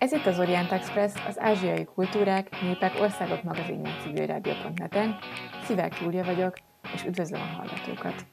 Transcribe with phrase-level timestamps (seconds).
[0.00, 5.18] Ez itt az Orient Express, az ázsiai kultúrák, népek, országok magazinja civilrádió.net-en.
[5.64, 6.54] Szivák Júlia vagyok,
[6.94, 8.26] és üdvözlöm a hallgatókat!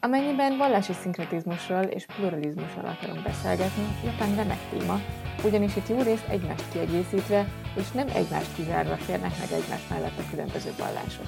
[0.00, 5.00] Amennyiben vallási szinkretizmusról és pluralizmusról akarunk beszélgetni, Japán remek téma,
[5.44, 7.46] ugyanis itt jó részt egymást kiegészítve
[7.76, 11.26] és nem egymást kizárva férnek meg egymás mellett a különböző vallások.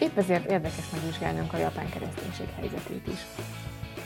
[0.00, 3.20] Épp ezért érdekes megvizsgálnunk a japán kereszténység helyzetét is.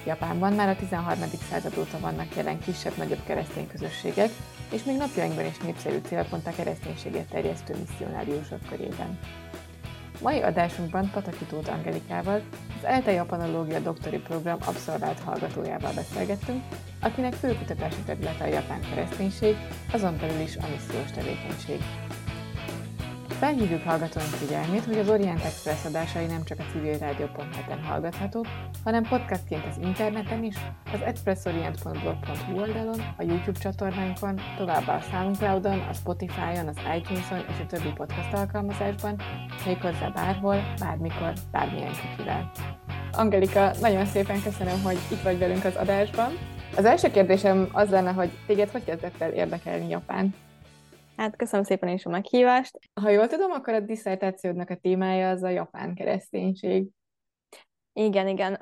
[0.07, 1.19] Japánban már a 13.
[1.51, 4.30] század óta vannak jelen kisebb-nagyobb keresztény közösségek,
[4.73, 9.19] és még napjainkban is népszerű célpont a kereszténységet terjesztő misszionáriusok körében.
[10.23, 12.43] Mai adásunkban Pataki Tóth Angelikával,
[12.79, 16.63] az ELTE Japanológia doktori program abszolvált hallgatójával beszélgettünk,
[17.01, 19.57] akinek fő kutatási területe a japán kereszténység,
[19.93, 21.80] azon belül is a missziós tevékenység.
[23.45, 28.46] Felhívjuk hallgatóink figyelmét, hogy az Orient Express adásai nem csak a civilrádió.net-en hallgathatók,
[28.84, 30.54] hanem podcastként az interneten is,
[30.92, 37.66] az expressorient.blog.hu oldalon, a YouTube csatornánkon, továbbá a Soundcloudon, a Spotify-on, az iTunes-on és a
[37.66, 39.22] többi podcast alkalmazásban,
[39.66, 42.50] méghozzá bárhol, bármikor, bármilyen kicsivel.
[43.12, 46.32] Angelika, nagyon szépen köszönöm, hogy itt vagy velünk az adásban.
[46.76, 50.34] Az első kérdésem az lenne, hogy téged hogy kezdett el érdekelni Japán?
[51.16, 52.79] Hát köszönöm szépen is a meghívást.
[53.01, 56.87] Ha jól tudom, akkor a diszertációdnak a témája az a japán kereszténység.
[57.93, 58.56] Igen, igen.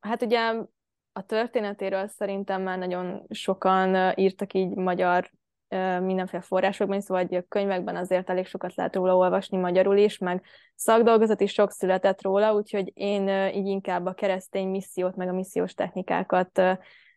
[0.00, 0.54] Hát ugye
[1.12, 5.30] a történetéről szerintem már nagyon sokan írtak így magyar
[6.02, 11.40] mindenféle forrásokban, szóval a könyvekben azért elég sokat lehet róla olvasni magyarul is, meg szakdolgozat
[11.40, 16.62] is sok született róla, úgyhogy én így inkább a keresztény missziót, meg a missziós technikákat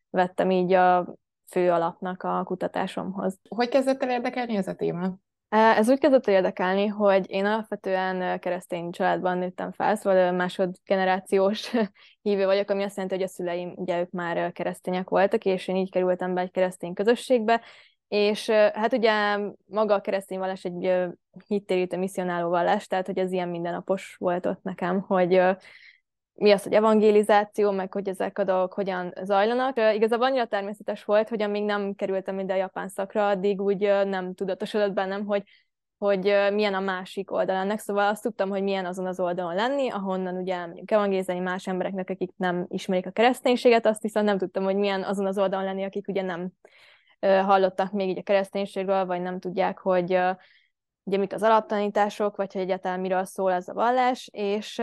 [0.09, 1.15] vettem így a
[1.53, 3.39] fő alapnak a kutatásomhoz.
[3.49, 5.13] Hogy kezdett el érdekelni ez a téma?
[5.49, 11.71] Ez úgy kezdett érdekelni, hogy én alapvetően keresztény családban nőttem fel, szóval másodgenerációs
[12.21, 15.75] hívő vagyok, ami azt jelenti, hogy a szüleim, ugye ők már keresztények voltak, és én
[15.75, 17.61] így kerültem be egy keresztény közösségbe,
[18.07, 20.93] és hát ugye maga a keresztény vallás egy
[21.47, 25.41] hittérítő misszionáló vallás, tehát hogy ez ilyen mindennapos volt ott nekem, hogy
[26.35, 29.77] mi az, hogy evangélizáció, meg hogy ezek a dolgok hogyan zajlanak.
[29.93, 34.33] Igazából annyira természetes volt, hogy amíg nem kerültem ide a japán szakra, addig úgy nem
[34.33, 35.43] tudatosodott bennem, hogy,
[35.97, 36.23] hogy
[36.53, 37.79] milyen a másik oldal ennek.
[37.79, 42.09] Szóval azt tudtam, hogy milyen azon az oldalon lenni, ahonnan ugye mondjuk evangélizálni más embereknek,
[42.09, 45.83] akik nem ismerik a kereszténységet, azt viszont nem tudtam, hogy milyen azon az oldalon lenni,
[45.83, 46.49] akik ugye nem
[47.19, 50.19] hallottak még így a kereszténységről, vagy nem tudják, hogy
[51.03, 54.81] ugye mik az alaptanítások, vagy hogy egyáltalán miről szól ez a vallás, és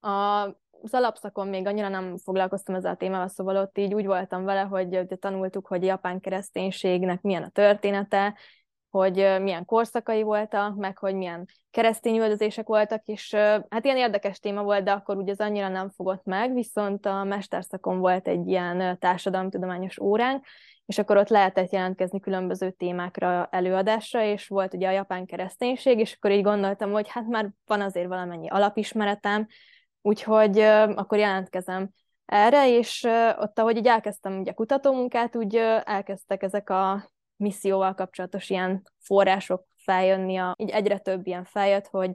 [0.00, 0.44] a,
[0.82, 4.60] az alapszakon még annyira nem foglalkoztam ezzel a témával, szóval ott így úgy voltam vele,
[4.60, 8.34] hogy tanultuk, hogy japán kereszténységnek milyen a története,
[8.90, 13.34] hogy milyen korszakai voltak, meg hogy milyen keresztény üldözések voltak, és
[13.68, 17.24] hát ilyen érdekes téma volt, de akkor ugye az annyira nem fogott meg, viszont a
[17.24, 20.44] mesterszakon volt egy ilyen társadalomtudományos óránk,
[20.86, 26.14] és akkor ott lehetett jelentkezni különböző témákra előadásra, és volt ugye a japán kereszténység, és
[26.14, 29.46] akkor így gondoltam, hogy hát már van azért valamennyi alapismeretem,
[30.08, 30.58] Úgyhogy
[30.94, 31.90] akkor jelentkezem
[32.24, 33.06] erre, és
[33.38, 40.36] ott, ahogy így elkezdtem ugye kutatómunkát, úgy elkezdtek ezek a misszióval kapcsolatos ilyen források feljönni,
[40.36, 42.10] a, így egyre több ilyen feljött, hogy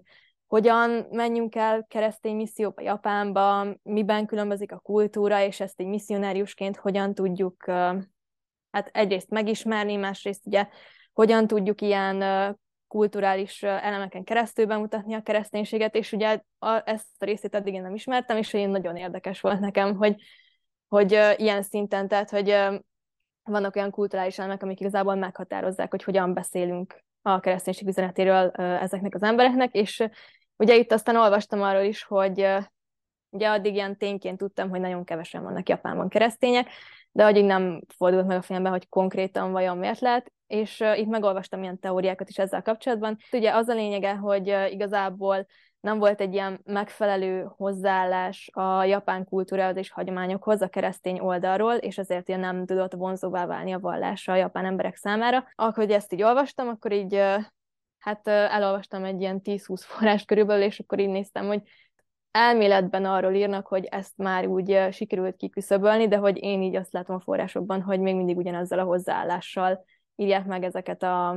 [0.47, 7.13] hogyan menjünk el keresztény misszióba Japánba, miben különbözik a kultúra, és ezt egy misszionáriusként hogyan
[7.13, 7.63] tudjuk
[8.71, 10.67] hát egyrészt megismerni, másrészt ugye
[11.13, 12.17] hogyan tudjuk ilyen
[12.93, 17.93] kulturális elemeken keresztül bemutatni a kereszténységet, és ugye a, ezt a részét eddig én nem
[17.93, 20.15] ismertem, és én nagyon érdekes volt nekem, hogy,
[20.87, 22.75] hogy uh, ilyen szinten, tehát hogy uh,
[23.43, 29.15] vannak olyan kulturális elemek, amik igazából meghatározzák, hogy hogyan beszélünk a kereszténység üzenetéről uh, ezeknek
[29.15, 30.03] az embereknek, és
[30.55, 32.47] ugye itt aztán olvastam arról is, hogy
[33.29, 36.69] ugye addig ilyen tényként tudtam, hogy nagyon kevesen vannak Japánban keresztények,
[37.15, 41.61] de addig nem fordult meg a fejembe, hogy konkrétan vajon miért lehet, és itt megolvastam
[41.61, 43.17] ilyen teóriákat is ezzel kapcsolatban.
[43.31, 45.45] Ugye az a lényege, hogy igazából
[45.79, 51.97] nem volt egy ilyen megfelelő hozzáállás a japán kultúrához és hagyományokhoz a keresztény oldalról, és
[51.97, 55.47] ezért ilyen nem tudott vonzóvá válni a vallása a japán emberek számára.
[55.55, 57.21] Akkor, hogy ezt így olvastam, akkor így
[57.97, 61.61] hát elolvastam egy ilyen 10-20 forrás körülbelül, és akkor így néztem, hogy
[62.33, 67.15] elméletben arról írnak, hogy ezt már úgy sikerült kiküszöbölni, de hogy én így azt látom
[67.15, 69.85] a forrásokban, hogy még mindig ugyanezzel a hozzáállással
[70.15, 71.29] írják meg ezeket a,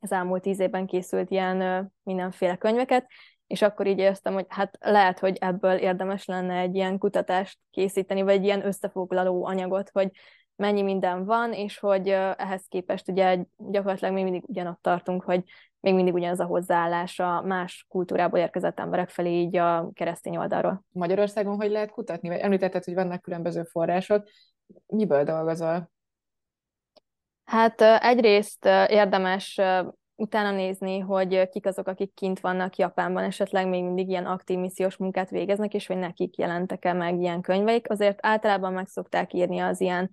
[0.00, 3.06] az elmúlt tíz évben készült ilyen mindenféle könyveket,
[3.46, 8.22] és akkor így éreztem, hogy hát lehet, hogy ebből érdemes lenne egy ilyen kutatást készíteni,
[8.22, 10.10] vagy egy ilyen összefoglaló anyagot, hogy
[10.56, 15.44] mennyi minden van, és hogy ehhez képest ugye gyakorlatilag még mindig ugyanott tartunk, hogy
[15.80, 20.84] még mindig ugyanaz a hozzáállás a más kultúrából érkezett emberek felé így a keresztény oldalról.
[20.92, 22.28] Magyarországon hogy lehet kutatni?
[22.28, 24.28] Vagy említetted, hogy vannak különböző források.
[24.86, 25.90] Miből dolgozol?
[27.44, 29.60] Hát egyrészt érdemes
[30.16, 34.96] utána nézni, hogy kik azok, akik kint vannak Japánban, esetleg még mindig ilyen aktív missziós
[34.96, 37.90] munkát végeznek, és hogy nekik jelentek-e meg ilyen könyveik.
[37.90, 40.10] Azért általában meg szokták írni az ilyen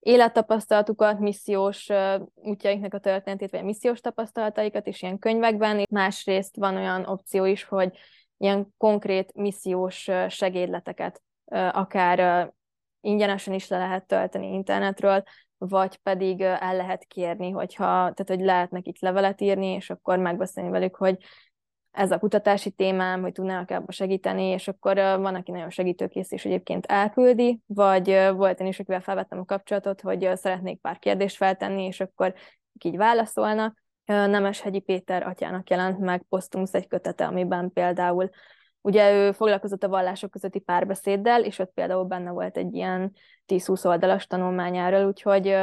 [0.00, 1.88] élettapasztalatukat, missziós
[2.34, 5.82] útjaiknak a történetét, vagy a missziós tapasztalataikat is ilyen könyvekben.
[5.90, 7.98] Másrészt van olyan opció is, hogy
[8.36, 11.22] ilyen konkrét missziós segédleteket
[11.72, 12.50] akár
[13.00, 15.22] ingyenesen is le lehet tölteni internetről,
[15.58, 20.70] vagy pedig el lehet kérni, hogyha, tehát hogy lehet nekik levelet írni, és akkor megbeszélni
[20.70, 21.18] velük, hogy
[21.96, 26.44] ez a kutatási témám, hogy tudnának ebbe segíteni, és akkor van, aki nagyon segítőkész és
[26.44, 31.84] egyébként elküldi, vagy volt én is, akivel felvettem a kapcsolatot, hogy szeretnék pár kérdést feltenni,
[31.84, 32.34] és akkor
[32.84, 33.82] így válaszolnak.
[34.04, 38.30] Nemeshegyi Péter atyának jelent meg Posztumusz egy kötete, amiben például
[38.80, 43.12] Ugye ő foglalkozott a vallások közötti párbeszéddel, és ott például benne volt egy ilyen
[43.46, 45.56] 10-20 oldalas tanulmányáról, úgyhogy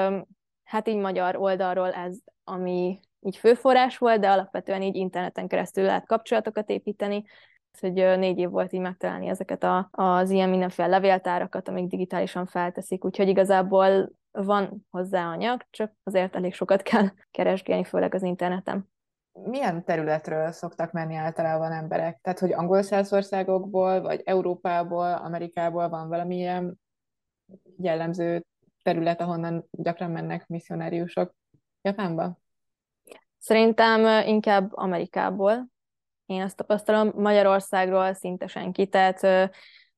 [0.64, 6.06] hát így magyar oldalról ez, ami így főforrás volt, de alapvetően így interneten keresztül lehet
[6.06, 7.24] kapcsolatokat építeni,
[7.80, 13.06] hogy négy év volt így megtalálni ezeket a, az ilyen mindenféle levéltárakat, amik digitálisan felteszik,
[13.06, 18.92] úgyhogy igazából van hozzá anyag, csak azért elég sokat kell keresgélni, főleg az interneten
[19.34, 22.20] milyen területről szoktak menni általában emberek?
[22.22, 26.80] Tehát, hogy angol országokból, vagy Európából, Amerikából van valamilyen
[27.78, 28.46] jellemző
[28.84, 31.36] terület, ahonnan gyakran mennek misszionáriusok
[31.82, 32.38] Japánba?
[33.44, 35.68] Szerintem inkább Amerikából.
[36.26, 38.88] Én azt tapasztalom, Magyarországról szinte senki.
[38.88, 39.52] Tehát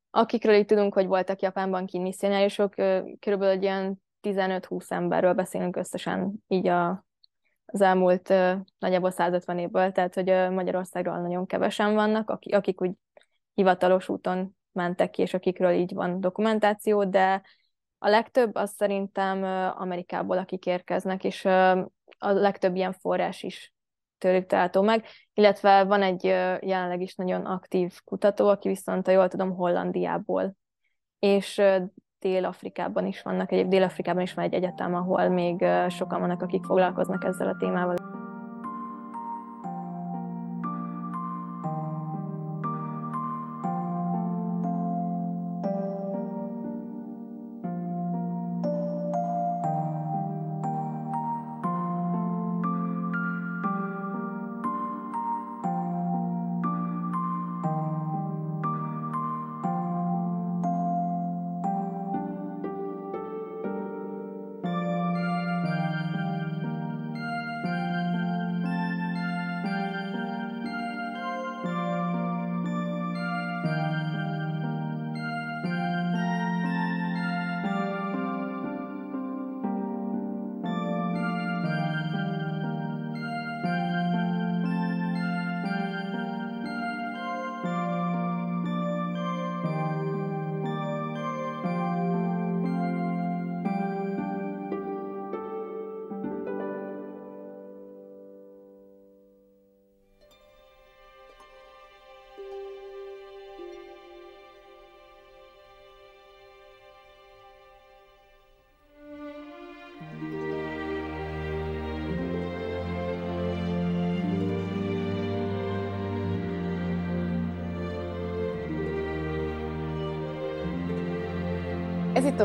[0.10, 2.74] akikről így tudunk, hogy voltak Japánban kint misszionáriusok,
[3.20, 7.06] körülbelül egy ilyen 15-20 emberről beszélünk összesen így a
[7.66, 8.34] az elmúlt
[8.80, 12.92] nagyjából 150 évből, tehát hogy Magyarországról nagyon kevesen vannak, akik úgy
[13.54, 17.42] hivatalos úton mentek ki, és akikről így van dokumentáció, de
[17.98, 19.44] a legtöbb az szerintem
[19.78, 21.48] Amerikából, akik érkeznek, és
[22.26, 23.74] a legtöbb ilyen forrás is
[24.18, 29.28] tőlük található meg, illetve van egy jelenleg is nagyon aktív kutató, aki viszont, ha jól
[29.28, 30.56] tudom, Hollandiából,
[31.20, 31.62] és
[32.20, 37.24] Dél-Afrikában is vannak, egyéb Dél-Afrikában is van egy egyetem, ahol még sokan vannak, akik foglalkoznak
[37.24, 38.05] ezzel a témával.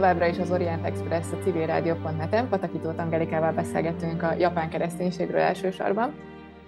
[0.01, 2.49] Továbbra is az Orient Express a civilrádió.net-en.
[2.49, 6.15] Patakító Angelikával beszélgetünk a japán kereszténységről elsősorban.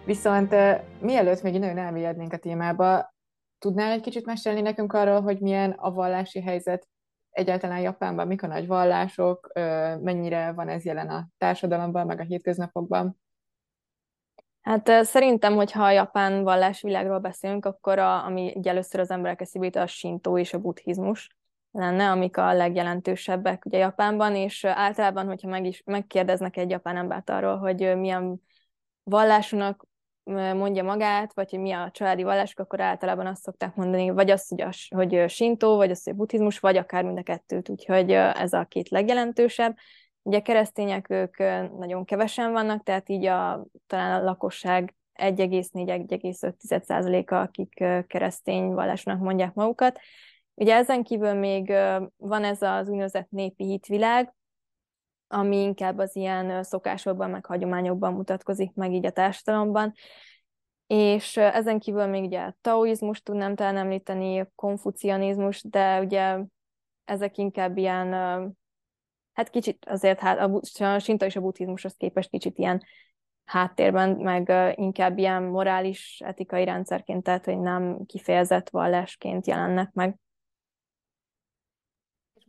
[0.05, 0.55] Viszont
[1.01, 3.15] mielőtt még nagyon elmélyednénk a témába,
[3.59, 6.89] tudnál egy kicsit mesélni nekünk arról, hogy milyen a vallási helyzet
[7.31, 9.51] egyáltalán Japánban, mik a nagy vallások,
[10.01, 13.21] mennyire van ez jelen a társadalomban, meg a hétköznapokban?
[14.61, 19.87] Hát szerintem, hogyha a japán vallásvilágról beszélünk, akkor a, ami először az emberek eszébe a
[19.87, 21.41] sintó és a buddhizmus
[21.73, 27.31] lenne, amik a legjelentősebbek ugye Japánban, és általában, hogyha meg is megkérdeznek egy japán embert
[27.31, 28.41] arról, hogy milyen
[29.03, 29.87] vallásúnak
[30.55, 34.49] mondja magát, vagy hogy mi a családi vallásuk, akkor általában azt szokták mondani, vagy azt,
[34.49, 38.53] hogy, a, hogy sintó, vagy azt, hogy buddhizmus, vagy akár mind a kettőt, úgyhogy ez
[38.53, 39.77] a két legjelentősebb.
[40.23, 41.39] Ugye keresztények ők
[41.79, 50.01] nagyon kevesen vannak, tehát így a, talán a lakosság 1,4-1,5%-a, akik keresztény vallásnak mondják magukat,
[50.55, 51.73] Ugye ezen kívül még
[52.17, 54.35] van ez az úgynevezett népi hitvilág,
[55.27, 59.93] ami inkább az ilyen szokásokban, meg hagyományokban mutatkozik meg így a társadalomban.
[60.87, 66.39] És ezen kívül még ugye a taoizmus tudnám talán említeni, konfucianizmus, de ugye
[67.05, 68.13] ezek inkább ilyen
[69.33, 70.39] hát kicsit azért hát
[70.79, 72.83] a sinta és a buddhizmushoz képest kicsit ilyen
[73.45, 80.17] háttérben, meg inkább ilyen morális, etikai rendszerként, tehát hogy nem kifejezett vallásként jelennek meg.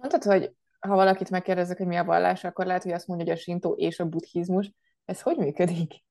[0.04, 3.36] Mondtad, hogy ha valakit megkérdezek, hogy mi a vallás, akkor lehet, hogy azt mondja, hogy
[3.36, 4.72] a sintó és a buddhizmus.
[5.06, 6.04] Ez hogy működik?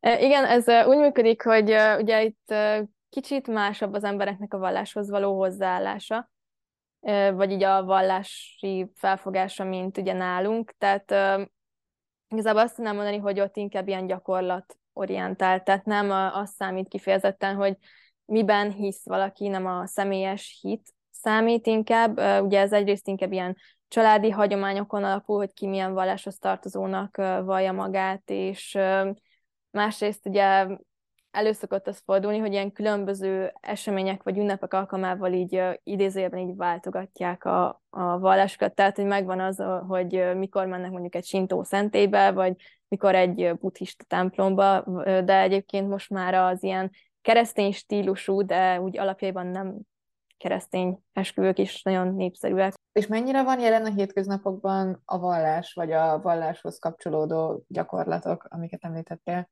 [0.00, 2.54] Igen, ez úgy működik, hogy ugye itt
[3.08, 6.30] kicsit másabb az embereknek a valláshoz való hozzáállása,
[7.32, 10.74] vagy így a vallási felfogása, mint ugye nálunk.
[10.78, 11.10] Tehát
[12.28, 17.54] igazából azt tudnám mondani, hogy ott inkább ilyen gyakorlat orientált, tehát nem az számít kifejezetten,
[17.54, 17.76] hogy
[18.24, 22.18] miben hisz valaki, nem a személyes hit számít inkább.
[22.44, 23.56] Ugye ez egyrészt inkább ilyen
[23.88, 28.78] családi hagyományokon alapul, hogy ki milyen valláshoz tartozónak vallja magát, és
[29.70, 30.66] másrészt ugye
[31.30, 37.82] előszokott az fordulni, hogy ilyen különböző események vagy ünnepek alkalmával így idézőjelben így váltogatják a,
[37.90, 42.54] a vallásokat, tehát hogy megvan az, hogy mikor mennek mondjuk egy sintó szentébe, vagy
[42.88, 46.90] mikor egy buddhista templomba, de egyébként most már az ilyen
[47.22, 49.78] keresztény stílusú, de úgy alapjaiban nem
[50.42, 52.74] keresztény esküvők is nagyon népszerűek.
[52.92, 59.50] És mennyire van jelen a hétköznapokban a vallás, vagy a valláshoz kapcsolódó gyakorlatok, amiket említettél?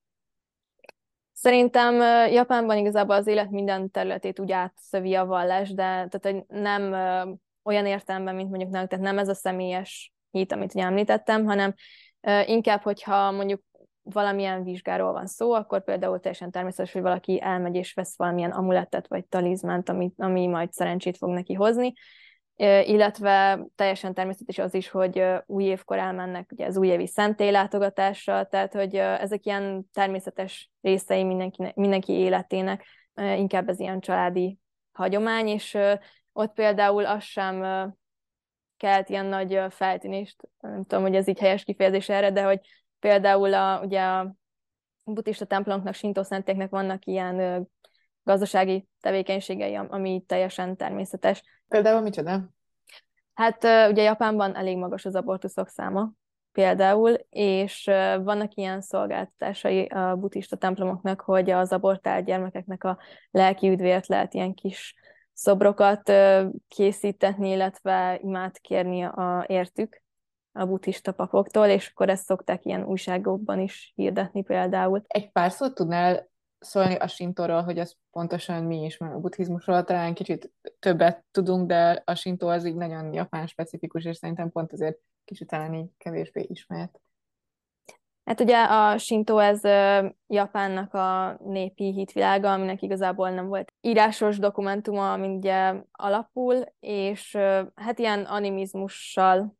[1.32, 1.94] Szerintem
[2.32, 6.92] Japánban igazából az élet minden területét úgy átszövi a vallás, de tehát, hogy nem
[7.62, 11.74] olyan értelemben, mint mondjuk nálunk, tehát nem ez a személyes hit, amit ugye említettem, hanem
[12.44, 13.62] inkább, hogyha mondjuk
[14.12, 19.08] valamilyen vizsgáról van szó, akkor például teljesen természetes, hogy valaki elmegy és vesz valamilyen amulettet
[19.08, 21.92] vagy talizmánt, ami, ami majd szerencsét fog neki hozni,
[22.84, 28.72] illetve teljesen természetes az is, hogy új évkor elmennek ugye az újévi szentély látogatásra, tehát
[28.72, 34.58] hogy ezek ilyen természetes részei mindenki, mindenki életének, inkább ez ilyen családi
[34.92, 35.78] hagyomány, és
[36.32, 37.62] ott például az sem
[38.76, 42.60] kelt ilyen nagy feltűnést, nem tudom, hogy ez így helyes kifejezés erre, de hogy
[43.00, 44.34] például a, ugye a
[45.04, 47.68] buddhista templomoknak, sintó szentéknek vannak ilyen
[48.22, 51.42] gazdasági tevékenységei, ami teljesen természetes.
[51.68, 52.48] Például micsoda?
[53.34, 56.12] Hát ugye Japánban elég magas az abortuszok száma,
[56.52, 57.84] például, és
[58.22, 62.98] vannak ilyen szolgáltatásai a buddhista templomoknak, hogy az abortált gyermekeknek a
[63.30, 64.94] lelki üdvért lehet ilyen kis
[65.32, 66.12] szobrokat
[66.68, 70.02] készítetni, illetve imád kérni a értük
[70.52, 75.04] a buddhista papoktól, és akkor ezt szokták ilyen újságokban is hirdetni például.
[75.06, 76.28] Egy pár szót tudnál
[76.58, 81.66] szólni a sintóról, hogy az pontosan mi is, mert a buddhizmusról talán kicsit többet tudunk,
[81.66, 85.88] de a sintó az így nagyon japán specifikus, és szerintem pont azért kicsit talán így
[85.98, 87.00] kevésbé ismert.
[88.24, 89.60] Hát ugye a Shinto ez
[90.26, 97.36] Japánnak a népi hitvilága, aminek igazából nem volt írásos dokumentuma, amin ugye alapul, és
[97.74, 99.58] hát ilyen animizmussal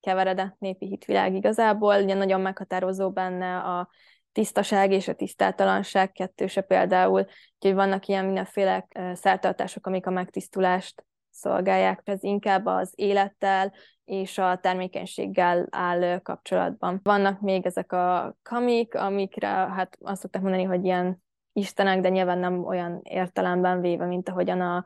[0.00, 3.88] keveredett népi hitvilág igazából, ugye nagyon meghatározó benne a
[4.32, 12.00] tisztaság és a tisztátalanság kettőse például, úgyhogy vannak ilyen mindenféle szertartások, amik a megtisztulást szolgálják,
[12.04, 13.72] ez inkább az élettel
[14.04, 17.00] és a termékenységgel áll kapcsolatban.
[17.02, 22.38] Vannak még ezek a kamik, amikre hát azt szokták mondani, hogy ilyen istenek, de nyilván
[22.38, 24.84] nem olyan értelemben véve, mint ahogyan a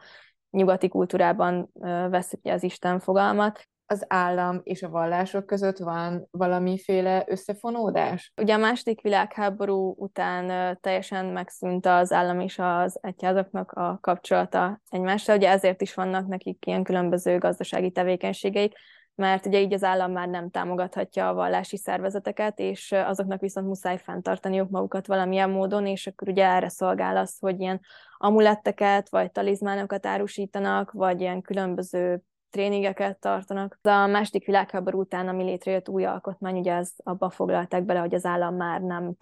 [0.51, 1.71] nyugati kultúrában
[2.11, 8.33] veszük az Isten fogalmat az állam és a vallások között van valamiféle összefonódás?
[8.37, 15.37] Ugye a második világháború után teljesen megszűnt az állam és az egyházaknak a kapcsolata egymással,
[15.37, 18.73] ugye ezért is vannak nekik ilyen különböző gazdasági tevékenységeik,
[19.15, 23.99] mert ugye így az állam már nem támogathatja a vallási szervezeteket, és azoknak viszont muszáj
[23.99, 27.81] fenntartaniuk magukat valamilyen módon, és akkor ugye erre szolgál az, hogy ilyen
[28.17, 32.23] amuletteket, vagy talizmánokat árusítanak, vagy ilyen különböző
[32.55, 33.79] tréningeket tartanak.
[33.83, 38.25] A második világháború után, ami létrejött új alkotmány, ugye az abban foglalták bele, hogy az
[38.25, 39.17] állam már nem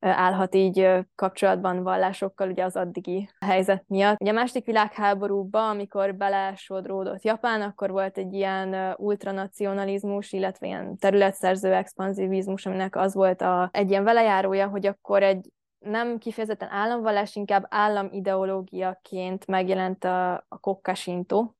[0.00, 4.20] állhat így kapcsolatban vallásokkal, ugye az addigi helyzet miatt.
[4.20, 11.72] Ugye a második világháborúban, amikor belesodródott Japán, akkor volt egy ilyen ultranacionalizmus, illetve ilyen területszerző
[11.74, 17.66] expanzivizmus, aminek az volt a, egy ilyen velejárója, hogy akkor egy nem kifejezetten államvallás, inkább
[17.68, 21.56] államideológiaként megjelent a, a kokkasintó,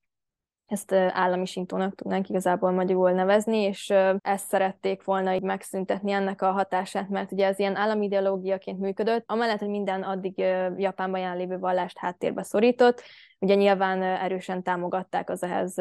[0.67, 6.51] ezt állami sintónak tudnánk igazából magyarul nevezni, és ezt szerették volna így megszüntetni ennek a
[6.51, 10.39] hatását, mert ugye ez ilyen állami ideológiaként működött, amellett, hogy minden addig
[10.77, 13.03] Japánban jelenlévő vallást háttérbe szorított,
[13.39, 15.75] ugye nyilván erősen támogatták az ehhez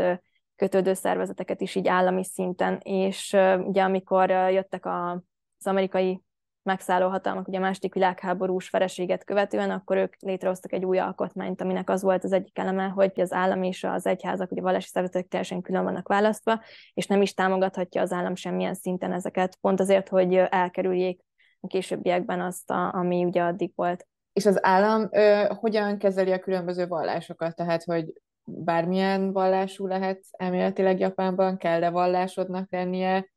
[0.55, 5.11] kötődő szervezeteket is így állami szinten, és ugye amikor jöttek a,
[5.57, 6.21] az amerikai
[6.65, 11.89] megszálló hatalmak, ugye a második világháborús vereséget követően, akkor ők létrehoztak egy új alkotmányt, aminek
[11.89, 15.27] az volt az egyik eleme, hogy az állam és az egyházak, ugye a vallási szervezetek
[15.27, 16.61] teljesen külön vannak választva,
[16.93, 21.21] és nem is támogathatja az állam semmilyen szinten ezeket, pont azért, hogy elkerüljék
[21.59, 24.07] a későbbiekben azt, a, ami ugye addig volt.
[24.33, 27.55] És az állam ö, hogyan kezeli a különböző vallásokat?
[27.55, 33.33] Tehát, hogy bármilyen vallású lehet elméletileg Japánban, kell-e vallásodnak lennie,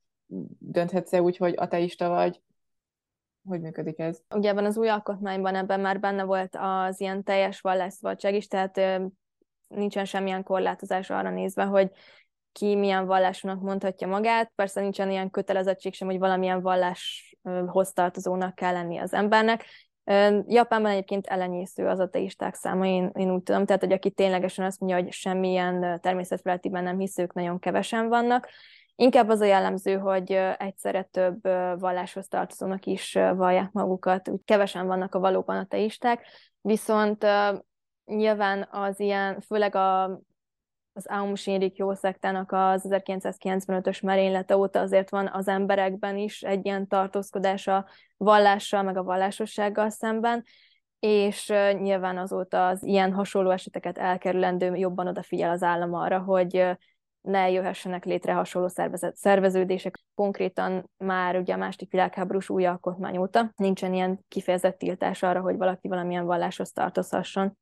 [0.59, 2.41] dönthetsz-e úgy, hogy ateista vagy?
[3.49, 4.21] Hogy működik ez?
[4.35, 8.81] Ugye ebben az új alkotmányban ebben már benne volt az ilyen teljes vallásszabadság is, tehát
[9.67, 11.91] nincsen semmilyen korlátozás arra nézve, hogy
[12.51, 14.51] ki milyen vallásúnak mondhatja magát.
[14.55, 19.65] Persze nincsen ilyen kötelezettség sem, hogy valamilyen valláshoz tartozónak kell lenni az embernek.
[20.47, 24.79] Japánban egyébként elenyésző az ateisták száma, én, én úgy tudom, tehát hogy aki ténylegesen azt
[24.79, 28.49] mondja, hogy semmilyen természetfeletiben nem hiszők, nagyon kevesen vannak.
[29.01, 31.41] Inkább az a jellemző, hogy egyszerre több
[31.79, 36.25] valláshoz tartozónak is vallják magukat, úgy kevesen vannak a valóban ateisták,
[36.61, 37.25] viszont
[38.05, 40.03] nyilván az ilyen, főleg a
[40.93, 46.65] az Aum Shinrik jó szektának az 1995-ös merénylete óta azért van az emberekben is egy
[46.65, 47.85] ilyen tartózkodás a
[48.17, 50.43] vallással, meg a vallásossággal szemben,
[50.99, 56.77] és nyilván azóta az ilyen hasonló eseteket elkerülendő jobban odafigyel az állam arra, hogy
[57.29, 59.99] ne jöhessenek létre hasonló szervezet, szerveződések.
[60.15, 65.57] Konkrétan már ugye a második világháborús új alkotmány óta nincsen ilyen kifejezett tiltás arra, hogy
[65.57, 67.57] valaki valamilyen valláshoz tartozhasson.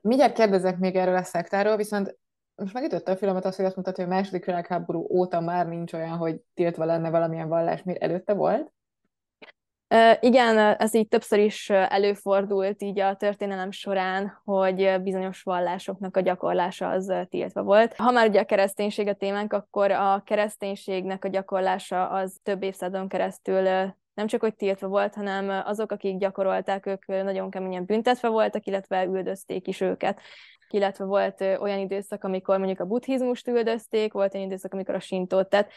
[0.00, 2.18] Mindjárt kérdezek még erről a szektáról, viszont
[2.54, 5.92] most megütötte a filmet azt, hogy azt mutatja, hogy a második világháború óta már nincs
[5.92, 8.72] olyan, hogy tiltva lenne valamilyen vallás, miért előtte volt?
[10.20, 16.88] Igen, ez így többször is előfordult így a történelem során, hogy bizonyos vallásoknak a gyakorlása
[16.88, 17.94] az tiltva volt.
[17.96, 23.08] Ha már ugye a kereszténység a témánk, akkor a kereszténységnek a gyakorlása az több évszázadon
[23.08, 28.66] keresztül nem csak hogy tiltva volt, hanem azok, akik gyakorolták, ők nagyon keményen büntetve voltak,
[28.66, 30.20] illetve üldözték is őket.
[30.72, 35.48] Illetve volt olyan időszak, amikor mondjuk a buddhizmust üldözték, volt olyan időszak, amikor a sintót,
[35.48, 35.70] tehát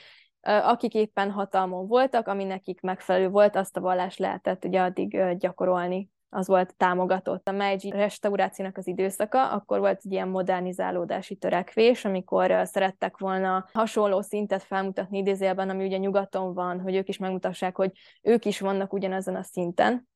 [0.44, 6.12] akik éppen hatalmon voltak, ami nekik megfelelő volt, azt a vallást lehetett ugye addig gyakorolni
[6.30, 7.48] az volt támogatott.
[7.48, 14.22] A Meiji restaurációnak az időszaka, akkor volt egy ilyen modernizálódási törekvés, amikor szerettek volna hasonló
[14.22, 18.94] szintet felmutatni idézőjelben, ami ugye nyugaton van, hogy ők is megmutassák, hogy ők is vannak
[18.94, 20.08] ugyanezen a szinten.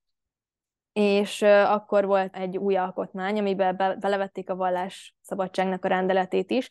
[0.93, 6.69] És akkor volt egy új alkotmány, amiben belevették a vallás szabadságnak a rendeletét is,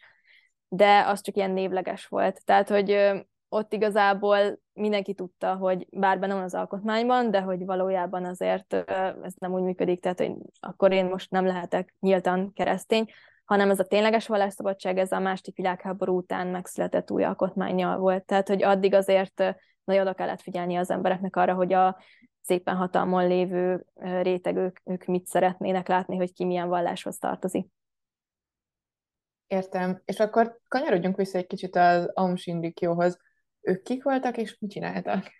[0.68, 2.44] de az csak ilyen névleges volt.
[2.44, 2.90] Tehát, hogy
[3.56, 8.72] ott igazából mindenki tudta, hogy bár benne az alkotmányban, de hogy valójában azért
[9.22, 13.10] ez nem úgy működik, tehát hogy akkor én most nem lehetek nyíltan keresztény,
[13.44, 18.24] hanem ez a tényleges vallásszabadság, ez a második világháború után megszületett új alkotmánya volt.
[18.24, 19.42] Tehát, hogy addig azért
[19.84, 21.98] nagyon oda kellett figyelni az embereknek arra, hogy a
[22.42, 23.86] szépen hatalmon lévő
[24.22, 27.66] rétegük ők mit szeretnének látni, hogy ki milyen valláshoz tartozik.
[29.46, 30.02] Értem.
[30.04, 33.18] És akkor kanyarodjunk vissza egy kicsit az Aum Shinrikyohoz.
[33.66, 35.30] Ők kik voltak, és mit csináltak?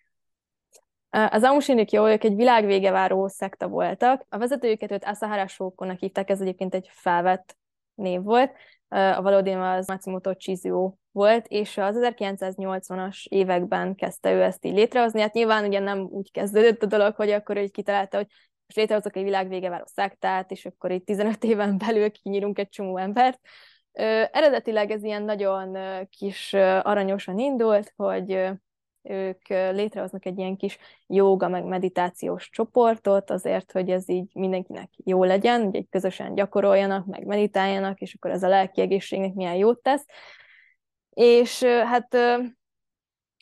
[1.11, 4.27] Az Amushinik jó, ők egy világvége váró szekta voltak.
[4.29, 7.57] A vezetőjüket őt Asahara Shokonak hívták, ez egyébként egy felvett
[7.95, 8.53] név volt.
[8.89, 15.21] A valódi az Matsumoto Chizuo volt, és az 1980-as években kezdte ő ezt így létrehozni.
[15.21, 18.27] Hát nyilván ugye nem úgy kezdődött a dolog, hogy akkor ő kitalálta, hogy
[18.67, 22.97] most létrehozok egy világvége váró szektát, és akkor itt 15 éven belül kinyírunk egy csomó
[22.97, 23.41] embert,
[24.33, 25.79] Eredetileg ez ilyen nagyon
[26.11, 28.51] kis aranyosan indult, hogy
[29.03, 35.25] ők létrehoznak egy ilyen kis jóga meg meditációs csoportot, azért, hogy ez így mindenkinek jó
[35.25, 39.83] legyen, hogy egy közösen gyakoroljanak, meg meditáljanak, és akkor ez a lelki egészségnek milyen jót
[39.83, 40.07] tesz.
[41.11, 42.17] És hát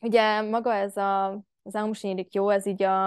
[0.03, 1.27] ugye maga ez a,
[1.63, 3.07] az Ámusinyirik jó, ez így a,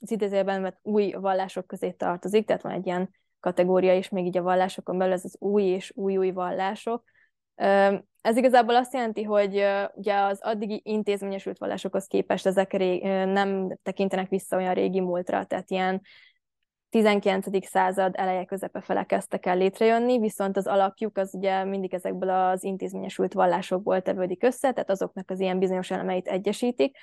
[0.00, 3.10] az idézőjelben új vallások közé tartozik, tehát van egy ilyen
[3.44, 7.04] kategória is, még így a vallásokon belül ez az új és új-új vallások.
[8.20, 12.72] Ez igazából azt jelenti, hogy ugye az addigi intézményesült vallásokhoz képest ezek
[13.26, 16.00] nem tekintenek vissza olyan régi múltra, tehát ilyen
[16.88, 17.66] 19.
[17.66, 22.64] század eleje közepe fele kezdtek el létrejönni, viszont az alapjuk az ugye mindig ezekből az
[22.64, 26.96] intézményesült vallásokból tevődik össze, tehát azoknak az ilyen bizonyos elemeit egyesítik,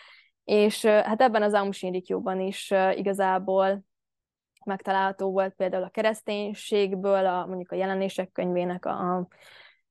[0.43, 3.84] és hát ebben az Amushinrikjóban is igazából
[4.65, 9.28] megtalálható volt például a kereszténységből, a, mondjuk a jelenések könyvének a,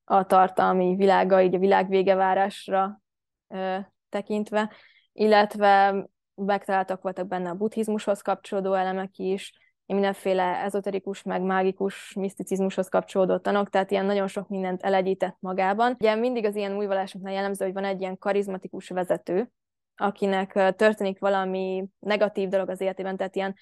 [0.05, 3.01] a tartalmi világa, így a világ végevárásra
[3.49, 3.79] ö,
[4.09, 4.73] tekintve,
[5.13, 6.05] illetve
[6.35, 9.53] megtaláltak voltak benne a buddhizmushoz kapcsolódó elemek is,
[9.87, 15.97] mindenféle ezoterikus, meg mágikus miszticizmushoz kapcsolódó tanok, tehát ilyen nagyon sok mindent elegyített magában.
[15.99, 19.51] Ugye mindig az ilyen új vallásoknál jellemző, hogy van egy ilyen karizmatikus vezető,
[19.97, 23.55] akinek történik valami negatív dolog az életében, tehát ilyen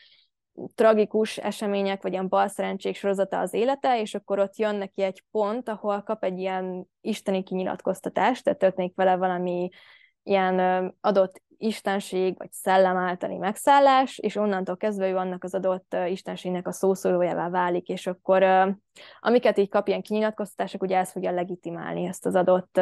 [0.74, 5.68] tragikus események, vagy ilyen balszerencsék sorozata az élete, és akkor ott jön neki egy pont,
[5.68, 9.68] ahol kap egy ilyen isteni kinyilatkoztatást, tehát történik vele valami
[10.22, 10.58] ilyen
[11.00, 16.72] adott istenség vagy szellem általi megszállás, és onnantól kezdve ő annak az adott istenségnek a
[16.72, 18.42] szószólójává válik, és akkor
[19.20, 22.80] amiket így kap ilyen kinyilatkoztatások, ugye ez fogja legitimálni ezt az adott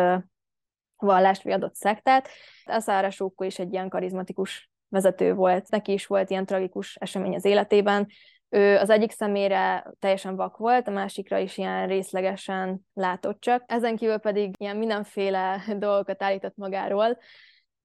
[0.97, 2.29] vallást, vagy adott szektát.
[2.65, 7.45] Aszára Sókó is egy ilyen karizmatikus vezető volt, neki is volt ilyen tragikus esemény az
[7.45, 8.07] életében.
[8.49, 13.65] Ő az egyik szemére teljesen vak volt, a másikra is ilyen részlegesen látott csak.
[13.67, 17.19] Ezen kívül pedig ilyen mindenféle dolgokat állított magáról,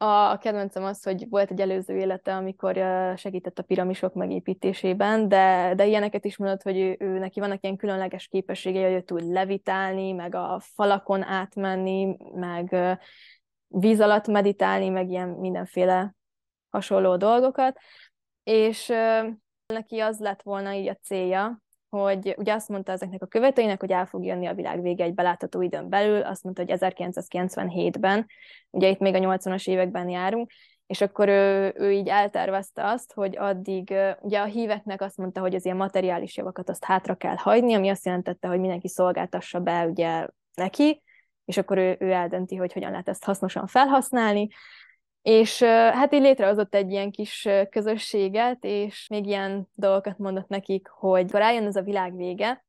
[0.03, 2.75] a kedvencem az, hogy volt egy előző élete, amikor
[3.17, 7.75] segített a piramisok megépítésében, de, de ilyeneket is mondott, hogy ő, ő neki vannak ilyen
[7.75, 12.75] különleges képességei, hogy ő tud levitálni, meg a falakon átmenni, meg
[13.67, 16.15] víz alatt meditálni, meg ilyen mindenféle
[16.71, 17.77] hasonló dolgokat,
[18.43, 18.93] és
[19.65, 23.91] neki az lett volna így a célja, hogy ugye azt mondta ezeknek a követőinek, hogy
[23.91, 28.25] el fog jönni a világ vége egy belátható időn belül, azt mondta, hogy 1997-ben,
[28.69, 30.51] ugye itt még a 80-as években járunk,
[30.87, 35.55] és akkor ő, ő így eltervezte azt, hogy addig, ugye a híveknek azt mondta, hogy
[35.55, 39.85] az ilyen materiális javakat azt hátra kell hagyni, ami azt jelentette, hogy mindenki szolgáltassa be
[39.85, 41.03] ugye neki,
[41.45, 44.47] és akkor ő, ő eldönti, hogy hogyan lehet ezt hasznosan felhasználni,
[45.21, 51.31] és hát így létrehozott egy ilyen kis közösséget, és még ilyen dolgokat mondott nekik, hogy
[51.31, 52.63] ha rájön ez a világ vége,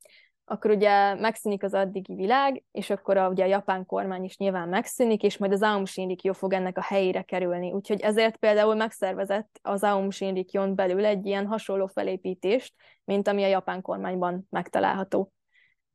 [0.45, 4.69] akkor ugye megszűnik az addigi világ, és akkor a, ugye a japán kormány is nyilván
[4.69, 7.73] megszűnik, és majd az Aum Shinrikyo fog ennek a helyére kerülni.
[7.73, 13.49] Úgyhogy ezért például megszervezett az Aum Shinrikyon belül egy ilyen hasonló felépítést, mint ami a
[13.49, 15.33] japán kormányban megtalálható.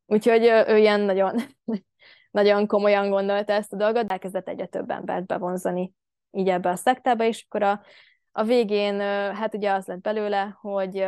[0.06, 1.36] Úgyhogy ő ilyen nagyon,
[2.32, 5.94] nagyon komolyan gondolta ezt a dolgot, elkezdett egyre több embert bevonzani
[6.38, 7.82] így ebbe a szektába, és akkor a,
[8.32, 9.00] a végén,
[9.34, 11.06] hát ugye az lett belőle, hogy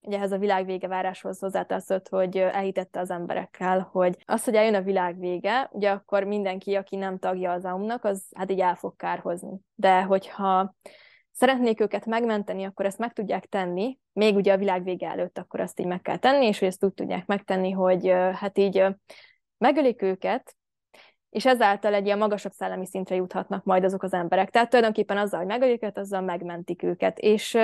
[0.00, 4.74] ugye ehhez a világ vége váráshoz hozzátartott, hogy elhitette az emberekkel, hogy az, hogy eljön
[4.74, 8.74] a világ vége, ugye akkor mindenki, aki nem tagja az AUM-nak, az hát így el
[8.74, 9.60] fog kárhozni.
[9.74, 10.74] De hogyha
[11.32, 15.60] szeretnék őket megmenteni, akkor ezt meg tudják tenni, még ugye a világ vége előtt akkor
[15.60, 18.84] azt így meg kell tenni, és hogy ezt úgy tudják megtenni, hogy hát így
[19.58, 20.56] megölik őket,
[21.30, 24.50] és ezáltal egy ilyen magasabb szellemi szintre juthatnak majd azok az emberek.
[24.50, 27.18] Tehát tulajdonképpen azzal, hogy megöljük őket, azzal megmentik őket.
[27.18, 27.58] És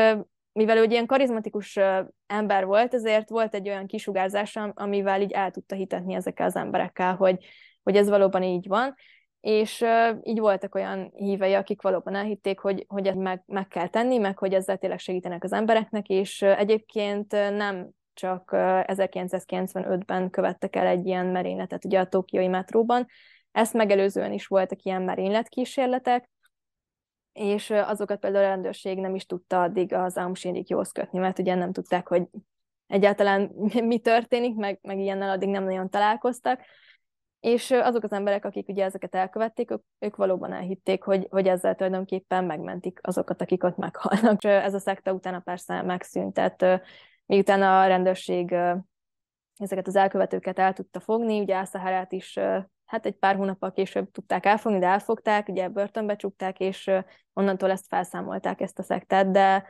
[0.53, 1.79] mivel ő ilyen karizmatikus
[2.27, 7.14] ember volt, ezért volt egy olyan kisugárzása, amivel így el tudta hitetni ezekkel az emberekkel,
[7.14, 7.44] hogy,
[7.83, 8.94] hogy ez valóban így van.
[9.40, 9.85] És
[10.22, 14.38] így voltak olyan hívei, akik valóban elhitték, hogy, hogy ezt meg, meg kell tenni, meg
[14.38, 21.07] hogy ezzel tényleg segítenek az embereknek, és egyébként nem csak uh, 1995-ben követtek el egy
[21.07, 23.07] ilyen merényletet ugye a tokiói metróban,
[23.55, 26.31] ezt megelőzően is voltak ilyen merényletkísérletek,
[27.33, 30.21] és azokat például a rendőrség nem is tudta addig az
[30.67, 32.23] jóhoz kötni, mert ugye nem tudták, hogy
[32.87, 33.51] egyáltalán
[33.90, 36.61] mi történik, meg, meg ilyennel addig nem nagyon találkoztak,
[37.40, 41.75] és azok az emberek, akik ugye ezeket elkövették, ők, ők valóban elhitték, hogy, hogy ezzel
[41.75, 44.43] tulajdonképpen megmentik azokat, akik ott meghalnak.
[44.43, 46.83] És ez a szekta utána persze megszűnt, tehát
[47.27, 48.55] miután a rendőrség
[49.57, 52.38] ezeket az elkövetőket el tudta fogni, ugye Ászaharát is
[52.87, 56.90] hát egy pár hónappal később tudták elfogni, de elfogták, ugye börtönbe csukták, és
[57.33, 59.68] onnantól ezt felszámolták, ezt a szektát, de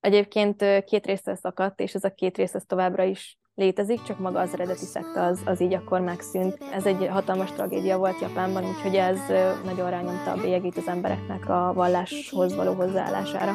[0.00, 4.40] egyébként két részre szakadt, és ez a két rész ez továbbra is létezik, csak maga
[4.40, 6.58] az eredeti szekta az, az így akkor megszűnt.
[6.72, 9.18] Ez egy hatalmas tragédia volt Japánban, úgyhogy ez
[9.64, 13.52] nagyon rányomta a bélyegét az embereknek a valláshoz való hozzáállására.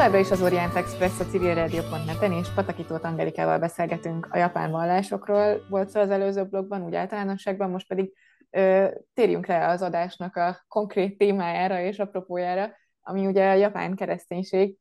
[0.00, 5.66] Továbbra is az Orient Express a civilradio.net-en, és Patakítót Angelikával beszélgetünk a japán vallásokról.
[5.68, 8.12] Volt szó az előző blogban, úgy általánosságban, most pedig
[8.50, 14.76] ö, térjünk rá az adásnak a konkrét témájára és apropójára, ami ugye a japán kereszténység.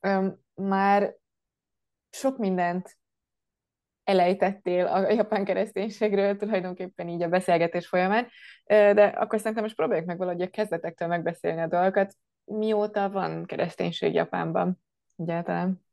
[0.00, 1.14] Ö, már
[2.10, 2.98] sok mindent
[4.04, 8.28] elejtettél a japán kereszténységről tulajdonképpen így a beszélgetés folyamán,
[8.66, 12.14] de akkor szerintem most próbáljuk meg valahogy a kezdetektől megbeszélni a dolgokat.
[12.48, 14.80] Mióta van kereszténység Japánban
[15.16, 15.86] egyáltalán?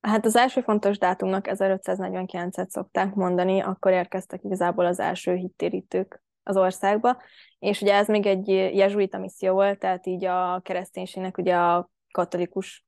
[0.00, 6.56] Hát az első fontos dátumnak 1549-et szokták mondani, akkor érkeztek igazából az első hittérítők az
[6.56, 7.22] országba,
[7.58, 12.84] és ugye ez még egy jezsuita misszió volt, tehát így a kereszténységnek ugye a katolikus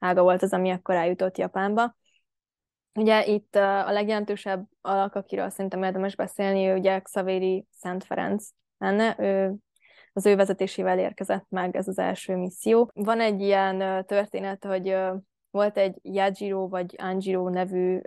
[0.00, 1.96] ága volt az, ami akkor eljutott Japánba.
[2.94, 9.16] Ugye itt a legjelentősebb alak, akiről szerintem érdemes beszélni, ő ugye Xavéri Szent Ferenc lenne,
[9.18, 9.54] ő
[10.12, 12.90] az ő vezetésével érkezett meg ez az első misszió.
[12.94, 14.96] Van egy ilyen történet, hogy
[15.50, 18.00] volt egy Yajiro vagy Anjiro nevű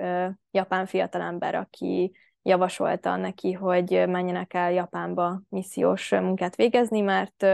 [0.51, 7.45] japán fiatalember, aki javasolta neki, hogy menjenek el Japánba missziós munkát végezni, mert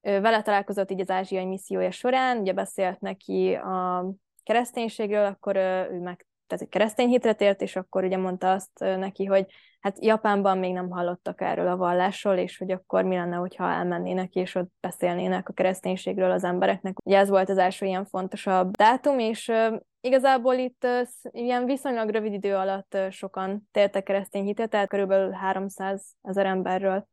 [0.00, 4.06] vele találkozott így az ázsiai missziója során, ugye beszélt neki a
[4.42, 9.24] kereszténységről, akkor ő meg tehát egy keresztény hitre tért, és akkor ugye mondta azt neki,
[9.24, 9.46] hogy
[9.80, 14.34] hát Japánban még nem hallottak erről a vallásról, és hogy akkor mi lenne, hogyha elmennének,
[14.34, 16.94] és ott beszélnének a kereszténységről az embereknek.
[17.04, 19.52] Ugye ez volt az első ilyen fontosabb dátum, és
[20.00, 20.86] igazából itt
[21.30, 27.06] ilyen viszonylag rövid idő alatt sokan tértek keresztény hitet, tehát körülbelül 300 ezer emberről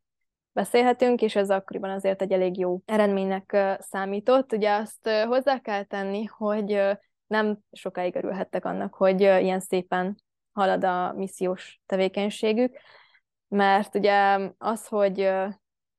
[0.52, 4.52] beszélhetünk, és ez akkoriban azért egy elég jó eredménynek számított.
[4.52, 6.82] Ugye azt hozzá kell tenni, hogy
[7.30, 10.16] nem sokáig örülhettek annak, hogy ilyen szépen
[10.52, 12.76] halad a missziós tevékenységük,
[13.48, 15.20] mert ugye az, hogy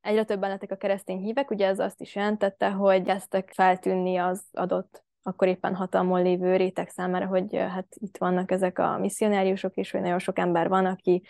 [0.02, 4.44] egyre többen lettek a keresztény hívek, ugye ez azt is jelentette, hogy kezdtek feltűnni az
[4.52, 9.92] adott akkor éppen hatalmon lévő réteg számára, hogy hát itt vannak ezek a misszionáriusok, és
[9.92, 11.24] hogy nagyon sok ember van, aki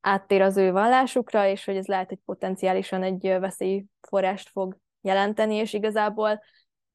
[0.00, 5.72] áttér az ő vallásukra, és hogy ez lehet, hogy potenciálisan egy veszélyforrást fog jelenteni, és
[5.72, 6.42] igazából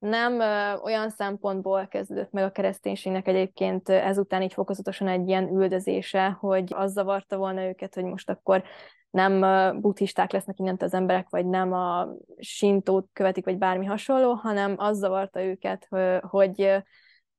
[0.00, 6.28] nem ö, olyan szempontból kezdődött meg a kereszténységnek egyébként ezután így fokozatosan egy ilyen üldözése,
[6.28, 8.62] hogy az zavarta volna őket, hogy most akkor
[9.10, 9.40] nem
[9.80, 12.08] buddhisták lesznek innent az emberek, vagy nem a
[12.38, 15.88] sintót követik, vagy bármi hasonló, hanem az zavarta őket,
[16.20, 16.82] hogy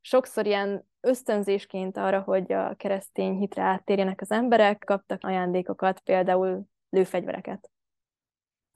[0.02, 7.69] sokszor ilyen ösztönzésként arra, hogy a keresztény hitre áttérjenek az emberek, kaptak ajándékokat, például lőfegyvereket.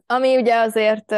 [0.05, 1.15] Ami ugye azért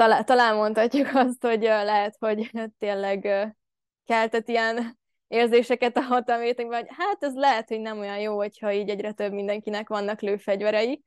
[0.00, 3.28] talán, talán mondhatjuk azt, hogy lehet, hogy tényleg
[4.06, 8.88] keltett ilyen érzéseket a hatalmétekben, hogy hát ez lehet, hogy nem olyan jó, hogyha így
[8.88, 11.02] egyre több mindenkinek vannak lőfegyverei,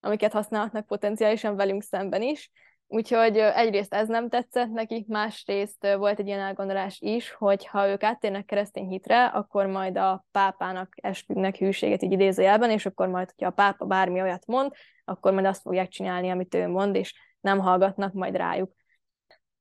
[0.00, 2.50] amiket használhatnak potenciálisan velünk szemben is.
[2.86, 8.02] Úgyhogy egyrészt ez nem tetszett nekik, másrészt volt egy ilyen elgondolás is, hogy ha ők
[8.02, 13.50] áttérnek keresztény hitre, akkor majd a pápának esküdnek hűséget így idézőjelben, és akkor majd, hogyha
[13.50, 14.72] a pápa bármi olyat mond,
[15.04, 18.72] akkor majd azt fogják csinálni, amit ő mond, és nem hallgatnak majd rájuk.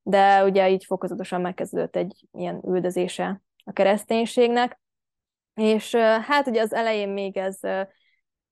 [0.02, 4.80] De ugye így fokozatosan megkezdődött egy ilyen üldözése a kereszténységnek,
[5.54, 7.60] és hát ugye az elején még ez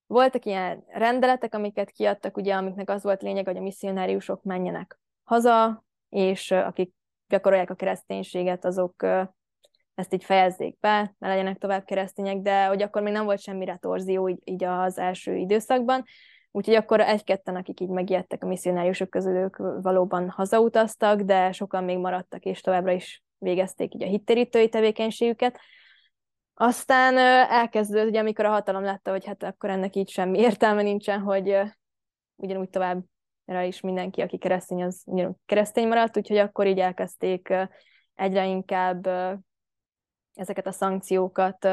[0.07, 5.83] voltak ilyen rendeletek, amiket kiadtak, ugye, amiknek az volt lényeg, hogy a misszionáriusok menjenek haza,
[6.09, 6.93] és akik
[7.27, 9.03] gyakorolják a kereszténységet, azok
[9.95, 13.65] ezt így fejezzék be, ne legyenek tovább keresztények, de hogy akkor még nem volt semmi
[13.65, 16.03] retorzió így, így az első időszakban,
[16.55, 21.97] Úgyhogy akkor egy-ketten, akik így megijedtek a misszionáriusok közül, ők valóban hazautaztak, de sokan még
[21.97, 25.59] maradtak, és továbbra is végezték így a hittérítői tevékenységüket.
[26.53, 27.17] Aztán
[27.49, 31.61] elkezdődött, ugye amikor a hatalom látta, hogy hát akkor ennek így semmi értelme nincsen, hogy
[32.35, 33.03] ugyanúgy tovább
[33.45, 37.53] rá is mindenki, aki keresztény, az ugyanúgy keresztény maradt, úgyhogy akkor így elkezdték
[38.13, 39.07] egyre inkább
[40.33, 41.67] ezeket a szankciókat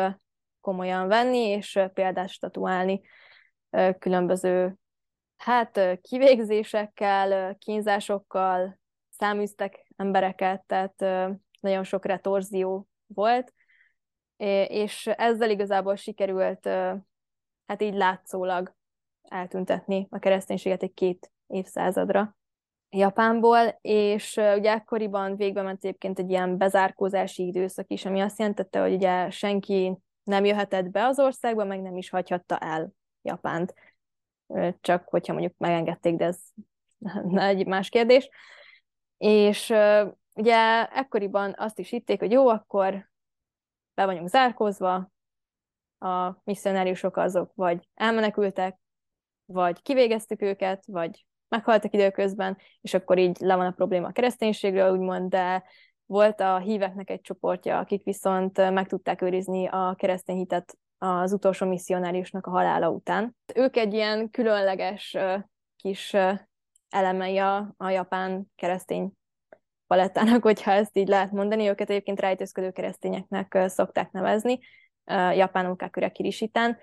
[0.61, 3.01] komolyan venni, és példát statuálni
[3.99, 4.77] különböző
[5.37, 8.79] hát kivégzésekkel, kínzásokkal
[9.11, 11.01] száműztek embereket, tehát
[11.61, 13.53] nagyon sok retorzió volt,
[14.67, 16.67] és ezzel igazából sikerült
[17.67, 18.75] hát így látszólag
[19.23, 22.37] eltüntetni a kereszténységet egy két évszázadra
[22.91, 28.81] Japánból, és ugye ekkoriban végbe ment egyébként egy ilyen bezárkózási időszak is, ami azt jelentette,
[28.81, 33.75] hogy ugye senki nem jöhetett be az országba, meg nem is hagyhatta el Japánt.
[34.81, 36.41] Csak hogyha mondjuk megengedték, de ez
[37.35, 38.29] egy más kérdés.
[39.17, 39.73] És
[40.35, 43.11] ugye ekkoriban azt is hitték, hogy jó, akkor
[43.95, 45.11] be vagyunk zárkózva,
[45.99, 48.79] a misszionáriusok azok vagy elmenekültek,
[49.45, 54.91] vagy kivégeztük őket, vagy meghaltak időközben, és akkor így le van a probléma a kereszténységről,
[54.93, 55.65] úgymond, de
[56.07, 61.67] volt a híveknek egy csoportja, akik viszont meg tudták őrizni a keresztény hitet az utolsó
[61.67, 63.37] misszionáriusnak a halála után.
[63.55, 65.17] Ők egy ilyen különleges
[65.77, 66.17] kis
[66.89, 69.13] elemei a, a japán keresztény
[69.87, 71.69] palettának, hogyha ezt így lehet mondani.
[71.69, 74.59] Őket egyébként rejtőzködő keresztényeknek szokták nevezni,
[75.35, 76.79] japánul kakure kirisitán.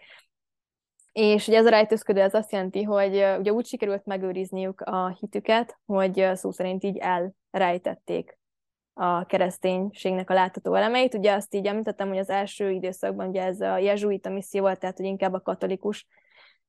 [1.12, 5.80] És ugye ez a rejtőzködő ez azt jelenti, hogy ugye úgy sikerült megőrizniük a hitüket,
[5.86, 8.39] hogy szó szerint így elrejtették
[9.00, 11.14] a kereszténységnek a látható elemeit.
[11.14, 14.98] Ugye azt így említettem, hogy az első időszakban ugye ez a jezsuita misszió volt, tehát
[14.98, 16.08] hogy inkább a katolikus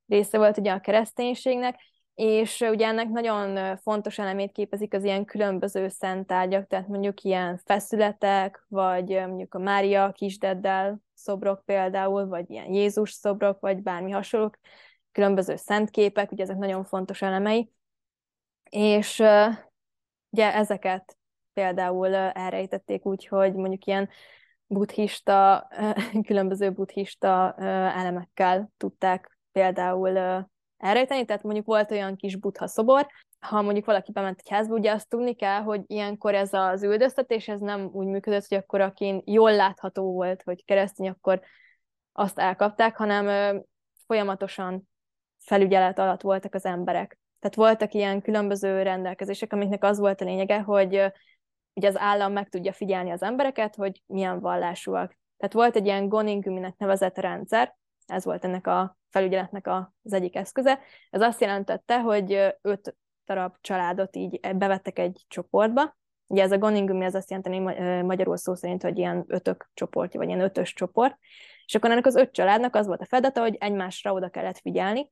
[0.06, 1.80] része volt ugye a kereszténységnek,
[2.14, 8.64] és ugye ennek nagyon fontos elemét képezik az ilyen különböző szentágyak, tehát mondjuk ilyen feszületek,
[8.68, 14.58] vagy mondjuk a Mária kisdeddel szobrok például, vagy ilyen Jézus szobrok, vagy bármi hasonlók,
[15.12, 17.72] különböző szentképek, ugye ezek nagyon fontos elemei,
[18.70, 19.22] és
[20.30, 21.18] ugye ezeket
[21.52, 24.08] például elrejtették úgy, hogy mondjuk ilyen
[24.66, 25.68] buddhista,
[26.26, 27.54] különböző buddhista
[27.94, 33.06] elemekkel tudták például elrejteni, tehát mondjuk volt olyan kis buddha szobor,
[33.40, 37.48] ha mondjuk valaki bement egy házba, ugye azt tudni kell, hogy ilyenkor ez az üldöztetés,
[37.48, 41.40] ez nem úgy működött, hogy akkor akin jól látható volt, hogy keresztény, akkor
[42.12, 43.62] azt elkapták, hanem
[44.06, 44.88] folyamatosan
[45.38, 47.18] felügyelet alatt voltak az emberek.
[47.38, 51.12] Tehát voltak ilyen különböző rendelkezések, amiknek az volt a lényege, hogy
[51.80, 55.18] ugye az állam meg tudja figyelni az embereket, hogy milyen vallásúak.
[55.36, 59.66] Tehát volt egy ilyen Goningüminek nevezett rendszer, ez volt ennek a felügyeletnek
[60.02, 60.78] az egyik eszköze.
[61.10, 65.96] Ez azt jelentette, hogy öt darab családot így bevettek egy csoportba.
[66.26, 67.58] Ugye ez a Goningumi, ez azt jelenti
[68.02, 71.18] magyarul szó szerint, hogy ilyen ötök csoportja, vagy ilyen ötös csoport.
[71.64, 75.10] És akkor ennek az öt családnak az volt a feladata, hogy egymásra oda kellett figyelni,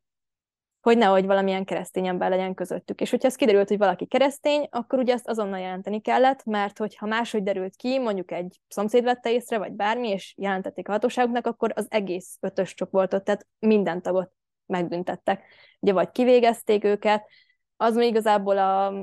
[0.81, 3.01] hogy nehogy valamilyen keresztény ember legyen közöttük.
[3.01, 7.07] És hogyha ez kiderült, hogy valaki keresztény, akkor ugye ezt azonnal jelenteni kellett, mert hogyha
[7.07, 11.73] máshogy derült ki, mondjuk egy szomszéd vette észre, vagy bármi, és jelentették a hatóságoknak, akkor
[11.75, 14.33] az egész ötös csoportot, tehát minden tagot
[14.67, 15.45] megbüntettek.
[15.81, 17.29] Ugye vagy kivégezték őket,
[17.77, 18.95] az még igazából a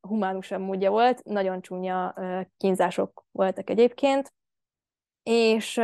[0.00, 2.14] humánusabb módja volt, nagyon csúnya
[2.56, 4.32] kínzások voltak egyébként,
[5.22, 5.80] és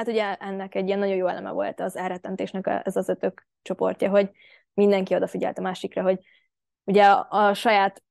[0.00, 4.10] hát ugye ennek egy ilyen nagyon jó eleme volt az elrettentésnek ez az ötök csoportja,
[4.10, 4.30] hogy
[4.74, 6.18] mindenki odafigyelt a másikra, hogy
[6.84, 8.02] ugye a, a saját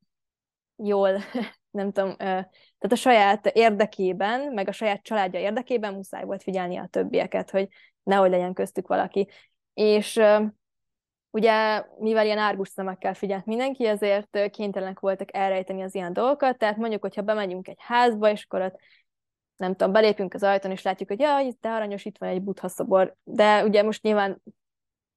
[0.76, 1.12] jól,
[1.80, 6.88] nem tudom, tehát a saját érdekében, meg a saját családja érdekében muszáj volt figyelni a
[6.90, 7.68] többieket, hogy
[8.04, 9.28] nehogy legyen köztük valaki.
[9.74, 10.22] És
[11.32, 16.78] ugye, mivel ilyen árgus szemekkel figyelt mindenki, ezért kénytelenek voltak elrejteni az ilyen dolgokat, tehát
[16.78, 18.80] mondjuk, hogyha bemegyünk egy házba, és akkor ott
[19.60, 22.68] nem tudom, belépünk az ajtón, és látjuk, hogy jaj, te aranyos, itt van egy buddha
[22.68, 24.42] szobor, de ugye most nyilván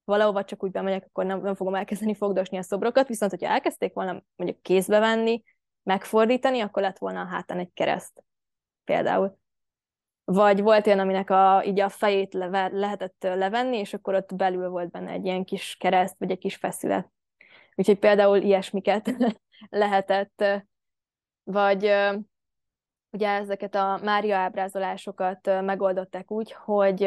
[0.05, 3.93] valahova csak úgy bemegyek, akkor nem, nem fogom elkezdeni fogdosni a szobrokat, viszont hogyha elkezdték
[3.93, 5.43] volna mondjuk kézbe venni,
[5.83, 8.25] megfordítani, akkor lett volna a hátán egy kereszt
[8.85, 9.39] például.
[10.25, 14.69] Vagy volt olyan, aminek a, így a fejét leve, lehetett levenni, és akkor ott belül
[14.69, 17.09] volt benne egy ilyen kis kereszt, vagy egy kis feszület.
[17.75, 19.15] Úgyhogy például ilyesmiket
[19.69, 20.45] lehetett,
[21.43, 21.93] vagy
[23.13, 27.03] ugye ezeket a Mária ábrázolásokat megoldották úgy, hogy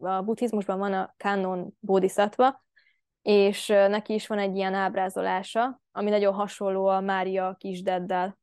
[0.00, 2.64] a buddhizmusban van a Kanon Bodhisattva,
[3.22, 8.38] és neki is van egy ilyen ábrázolása, ami nagyon hasonló a Mária kisdeddel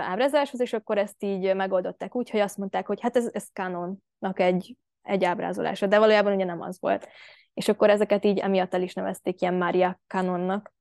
[0.00, 4.40] ábrázoláshoz, és akkor ezt így megoldották úgy, hogy azt mondták, hogy hát ez, ez Kanonnak
[4.40, 7.08] egy, egy ábrázolása, de valójában ugye nem az volt.
[7.54, 10.72] És akkor ezeket így emiatt el is nevezték ilyen Mária Kanonnak.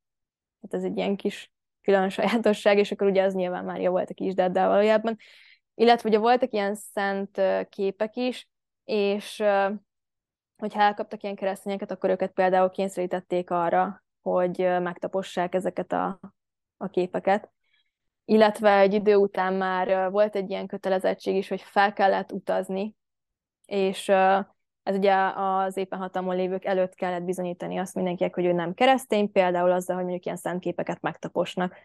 [0.62, 1.52] Hát ez egy ilyen kis
[1.84, 5.18] külön sajátosság, és akkor ugye az nyilván Mária volt a kisdeddel valójában.
[5.76, 8.48] Illetve ugye voltak ilyen szent képek is,
[8.84, 9.44] és
[10.56, 16.20] hogyha elkaptak ilyen keresztényeket, akkor őket például kényszerítették arra, hogy megtapossák ezeket a,
[16.78, 17.52] a képeket.
[18.26, 22.96] Illetve egy idő után már volt egy ilyen kötelezettség is, hogy fel kellett utazni,
[23.66, 24.12] és
[24.84, 29.32] ez ugye az éppen hatalmon lévők előtt kellett bizonyítani azt mindenkinek, hogy ő nem keresztény,
[29.32, 31.76] például azzal, hogy mondjuk ilyen szentképeket megtaposnak.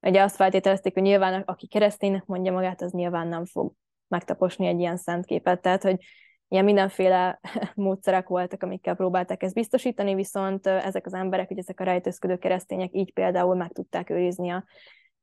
[0.00, 3.72] Ugye azt feltételezték, hogy nyilván aki kereszténynek mondja magát, az nyilván nem fog
[4.08, 5.60] megtaposni egy ilyen szentképet.
[5.60, 6.04] Tehát, hogy
[6.48, 7.40] ilyen mindenféle
[7.74, 12.94] módszerek voltak, amikkel próbálták ezt biztosítani, viszont ezek az emberek, hogy ezek a rejtőzködő keresztények
[12.94, 14.64] így például meg tudták őrizni a,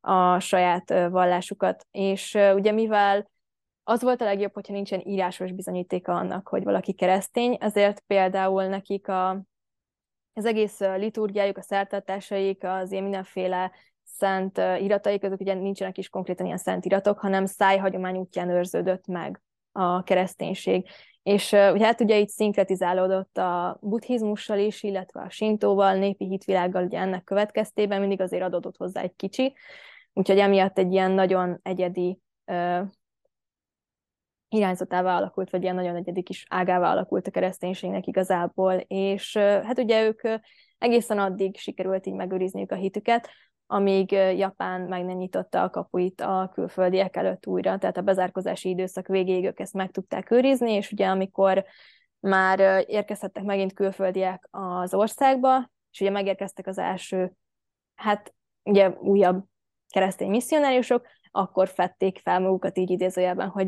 [0.01, 1.85] a saját vallásukat.
[1.91, 3.29] És ugye mivel
[3.87, 9.07] az volt a legjobb, hogyha nincsen írásos bizonyítéka annak, hogy valaki keresztény, ezért például nekik
[9.07, 9.29] a,
[10.33, 13.71] az egész liturgiájuk, a szertartásaik, az ilyen mindenféle
[14.03, 19.41] szent irataik, azok ugye nincsenek is konkrétan ilyen szent iratok, hanem szájhagyomány útján őrződött meg
[19.71, 20.87] a kereszténység.
[21.23, 26.99] És uh, hát ugye itt szinkretizálódott a buddhizmussal is, illetve a sintóval, népi hitvilággal ugye
[26.99, 29.53] ennek következtében mindig azért adódott hozzá egy kicsi,
[30.13, 32.19] úgyhogy emiatt egy ilyen nagyon egyedi
[34.55, 40.03] irányzatává alakult, vagy ilyen nagyon egyedi kis ágává alakult a kereszténységnek igazából, és hát ugye
[40.03, 40.21] ők
[40.77, 43.29] egészen addig sikerült így megőrizniük a hitüket,
[43.67, 49.07] amíg Japán meg nem nyitotta a kapuit a külföldiek előtt újra, tehát a bezárkozási időszak
[49.07, 51.65] végéig ők ezt meg tudták őrizni, és ugye amikor
[52.19, 57.31] már érkezhettek megint külföldiek az országba, és ugye megérkeztek az első,
[57.95, 58.33] hát
[58.63, 59.43] ugye újabb
[59.89, 63.67] keresztény misszionáriusok, akkor fették fel magukat így idézőjelben, hogy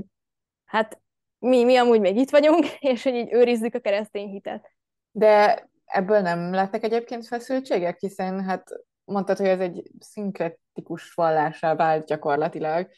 [0.68, 1.00] hát
[1.40, 4.72] mi, mi amúgy még itt vagyunk, és hogy így őrizzük a keresztény hitet.
[5.12, 8.70] De ebből nem lettek egyébként feszültségek, hiszen hát
[9.04, 12.90] mondtad, hogy ez egy szinkretikus vallásá vált gyakorlatilag.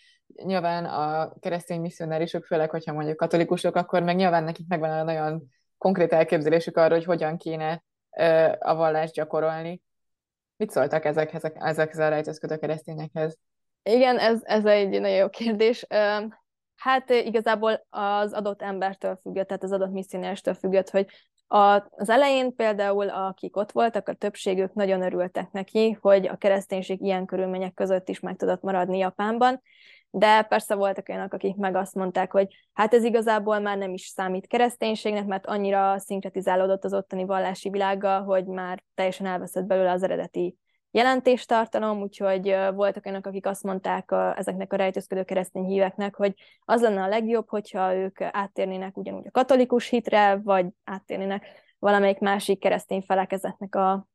[0.43, 5.43] Nyilván a keresztény misszionárisok, főleg, hogyha mondjuk katolikusok, akkor meg nyilván nekik megvan a nagyon
[5.77, 7.83] konkrét elképzelésük arról, hogy hogyan kéne
[8.59, 9.81] a vallást gyakorolni.
[10.55, 13.37] Mit szóltak ezekhez, ezekhez a rejtőzködő keresztényekhez?
[13.83, 15.85] Igen, ez, ez egy nagyon jó kérdés.
[16.79, 21.07] Hát igazából az adott embertől függött, tehát az adott misszionáristől függött, hogy
[21.89, 27.25] az elején például, akik ott voltak, a többségük nagyon örültek neki, hogy a kereszténység ilyen
[27.25, 29.61] körülmények között is meg tudott maradni Japánban,
[30.09, 34.05] de persze voltak olyanok, akik meg azt mondták, hogy hát ez igazából már nem is
[34.05, 40.03] számít kereszténységnek, mert annyira szinkretizálódott az ottani vallási világgal, hogy már teljesen elveszett belőle az
[40.03, 40.57] eredeti
[40.91, 46.33] jelentéstartalom, úgyhogy voltak olyanok, akik azt mondták a, ezeknek a rejtőzködő keresztény híveknek, hogy
[46.65, 51.45] az lenne a legjobb, hogyha ők áttérnének ugyanúgy a katolikus hitre, vagy áttérnének
[51.79, 54.07] valamelyik másik keresztény felekezetnek a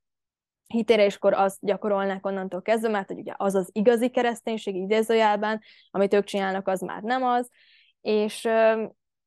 [0.66, 5.60] hitére, és akkor azt gyakorolnák onnantól kezdve, mert hogy ugye az az igazi kereszténység idézőjelben,
[5.90, 7.50] amit ők csinálnak, az már nem az,
[8.00, 8.48] és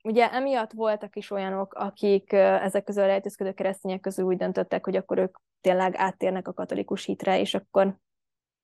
[0.03, 4.95] ugye emiatt voltak is olyanok, akik ezek közül a rejtőzködő keresztények közül úgy döntöttek, hogy
[4.95, 7.97] akkor ők tényleg áttérnek a katolikus hitre, és akkor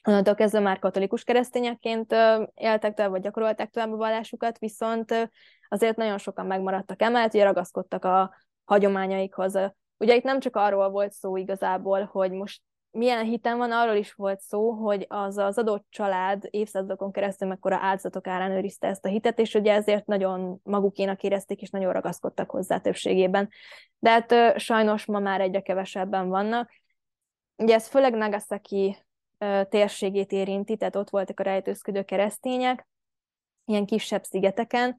[0.08, 2.16] onnantól kezdve már katolikus keresztényekként
[2.54, 5.32] éltek tovább, vagy gyakorolták tovább a vallásukat, viszont
[5.70, 8.36] azért nagyon sokan megmaradtak emellett, hogy ragaszkodtak a
[8.66, 9.60] hagyományaikhoz.
[9.98, 14.14] Ugye itt nem csak arról volt szó igazából, hogy most milyen hitem van, arról is
[14.14, 19.10] volt szó, hogy az az adott család évszázadokon keresztül mekkora áldozatok árán őrizte ezt a
[19.10, 23.50] hitet, és ugye ezért nagyon magukénak érezték, és nagyon ragaszkodtak hozzá többségében.
[24.00, 26.72] De hát sajnos ma már egyre kevesebben vannak.
[27.56, 28.97] Ugye ez főleg Nagasaki
[29.70, 32.88] térségét érinti, tehát ott voltak a rejtőzködő keresztények,
[33.66, 34.97] ilyen kisebb szigeteken,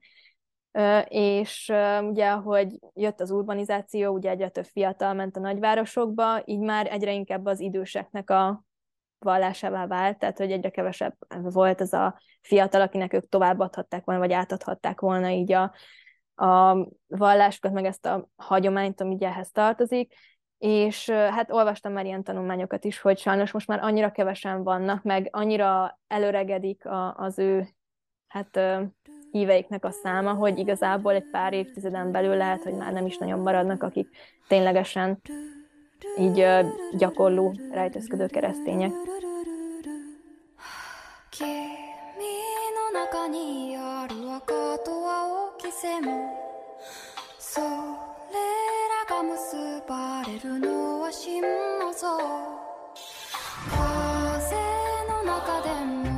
[1.08, 6.86] és ugye, hogy jött az urbanizáció, ugye egyre több fiatal ment a nagyvárosokba, így már
[6.90, 8.64] egyre inkább az időseknek a
[9.18, 14.32] vallásává vált, tehát hogy egyre kevesebb volt az a fiatal, akinek ők továbbadhatták volna, vagy
[14.32, 15.74] átadhatták volna így a,
[16.34, 16.76] a
[17.06, 20.14] vallásukat, meg ezt a hagyományt, ami ugye ehhez tartozik,
[20.64, 25.28] és hát olvastam már ilyen tanulmányokat is, hogy sajnos most már annyira kevesen vannak, meg
[25.30, 27.68] annyira előregedik a, az ő
[28.28, 28.60] hát
[29.30, 33.40] híveiknek a száma, hogy igazából egy pár évtizeden belül lehet, hogy már nem is nagyon
[33.40, 34.08] maradnak, akik
[34.48, 35.20] ténylegesen
[36.18, 36.46] így
[36.96, 38.92] gyakorló, rejtőzködő keresztények.
[47.54, 47.93] それ
[51.24, 51.40] 心
[53.70, 54.56] 風
[55.08, 56.13] の中でも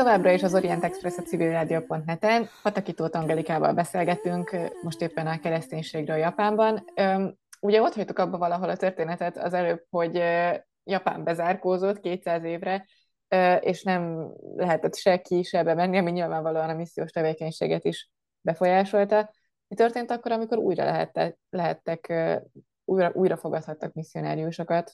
[0.00, 2.48] továbbra is az Orient Express a civilrádió.net-en.
[2.62, 6.84] Pataki Tóth Angelikával beszélgetünk most éppen a kereszténységről Japánban.
[7.60, 10.22] Ugye ott hagytuk abba valahol a történetet az előbb, hogy
[10.84, 12.86] Japán bezárkózott 200 évre,
[13.60, 19.30] és nem lehetett se ki, se bemenni, ami nyilvánvalóan a missziós tevékenységet is befolyásolta.
[19.68, 22.12] Mi történt akkor, amikor újra lehettek, lehettek
[22.84, 24.92] újra, újra fogadhattak misszionáriusokat?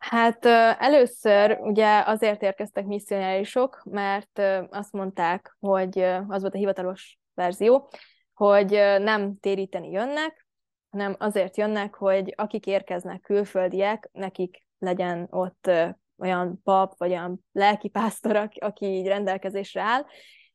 [0.00, 0.44] Hát
[0.78, 5.98] először ugye azért érkeztek misszionáriusok, mert azt mondták, hogy
[6.28, 7.90] az volt a hivatalos verzió,
[8.34, 10.46] hogy nem téríteni jönnek,
[10.90, 15.70] hanem azért jönnek, hogy akik érkeznek külföldiek, nekik legyen ott
[16.18, 20.04] olyan pap, vagy olyan lelkipásztor, aki így rendelkezésre áll,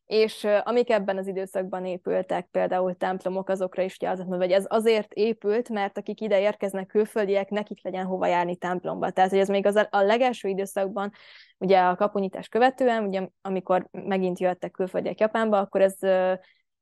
[0.06, 5.68] és amik ebben az időszakban épültek, például templomok, azokra is az hogy ez azért épült,
[5.68, 9.10] mert akik ide érkeznek külföldiek, nekik legyen hova járni templomba.
[9.10, 11.12] Tehát, hogy ez még az a legelső időszakban,
[11.58, 15.96] ugye a kapunyítás követően, ugye amikor megint jöttek külföldiek Japánba, akkor ez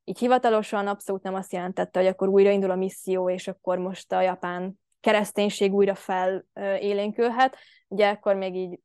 [0.04, 4.20] így hivatalosan abszolút nem azt jelentette, hogy akkor újraindul a misszió, és akkor most a
[4.20, 7.56] japán kereszténység újra felélénkülhet.
[7.88, 8.78] Ugye akkor még így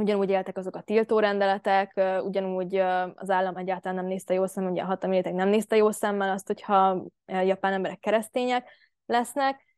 [0.00, 2.76] ugyanúgy éltek azok a tiltórendeletek, ugyanúgy
[3.14, 6.46] az állam egyáltalán nem nézte jó szemmel, ugye a hatalmi nem nézte jó szemmel azt,
[6.46, 8.70] hogyha japán emberek keresztények
[9.06, 9.68] lesznek,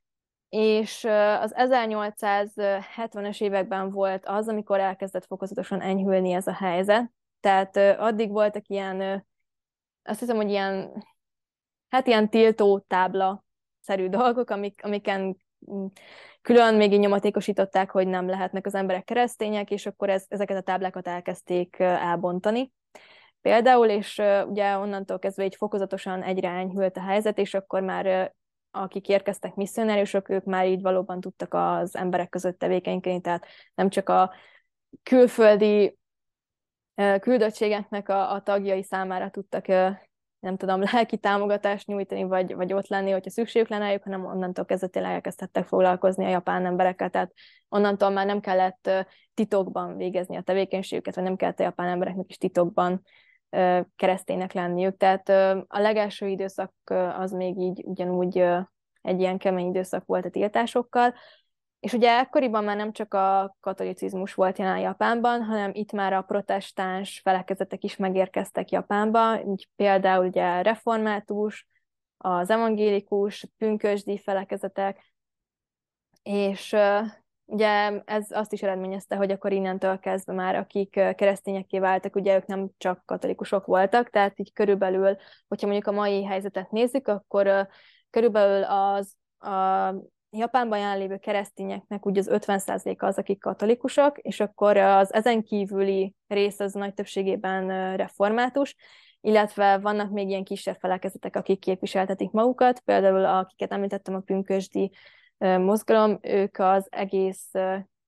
[0.48, 1.04] és
[1.40, 7.10] az 1870-es években volt az, amikor elkezdett fokozatosan enyhülni ez a helyzet.
[7.40, 9.26] Tehát addig voltak ilyen,
[10.02, 11.04] azt hiszem, hogy ilyen,
[11.88, 13.44] hát ilyen tiltó tábla
[13.80, 15.36] szerű dolgok, amik, amiken
[16.42, 20.60] külön még így nyomatékosították, hogy nem lehetnek az emberek keresztények, és akkor ez, ezeket a
[20.62, 22.72] táblákat elkezdték elbontani.
[23.40, 28.34] Például, és ugye onnantól kezdve egy fokozatosan egyre enyhült a helyzet, és akkor már
[28.70, 34.08] akik érkeztek misszionáriusok, ők már így valóban tudtak az emberek között tevékenykedni, tehát nem csak
[34.08, 34.32] a
[35.02, 35.98] külföldi
[37.20, 39.68] küldöttségeknek a, a tagjai számára tudtak
[40.42, 44.64] nem tudom, lelki támogatást nyújtani, vagy, vagy ott lenni, hogyha szükségük lenne rájuk, hanem onnantól
[44.64, 47.32] kezdve tényleg elkezdhettek foglalkozni a japán emberekkel, tehát
[47.68, 48.90] onnantól már nem kellett
[49.34, 53.02] titokban végezni a tevékenységüket, vagy nem kellett a japán embereknek is titokban
[53.96, 54.96] kereszténynek lenniük.
[54.96, 55.28] Tehát
[55.68, 56.72] a legelső időszak
[57.18, 58.36] az még így ugyanúgy
[59.00, 61.14] egy ilyen kemény időszak volt a tiltásokkal,
[61.82, 66.22] és ugye ekkoriban már nem csak a katolicizmus volt jelen Japánban, hanem itt már a
[66.22, 71.66] protestáns felekezetek is megérkeztek Japánba, így például ugye református,
[72.16, 75.12] az evangélikus, pünkösdi felekezetek,
[76.22, 76.76] és
[77.44, 82.46] ugye ez azt is eredményezte, hogy akkor innentől kezdve már akik keresztényekké váltak, ugye ők
[82.46, 85.16] nem csak katolikusok voltak, tehát így körülbelül,
[85.48, 87.68] hogyha mondjuk a mai helyzetet nézzük, akkor
[88.10, 89.94] körülbelül az a
[90.36, 96.60] Japánban jelenlévő keresztényeknek úgy az 50%-a az, akik katolikusok, és akkor az ezen kívüli rész
[96.60, 98.76] az nagy többségében református,
[99.20, 104.90] illetve vannak még ilyen kisebb felekezetek, akik képviseltetik magukat, például akiket említettem a pünkösdi
[105.38, 107.50] mozgalom, ők az egész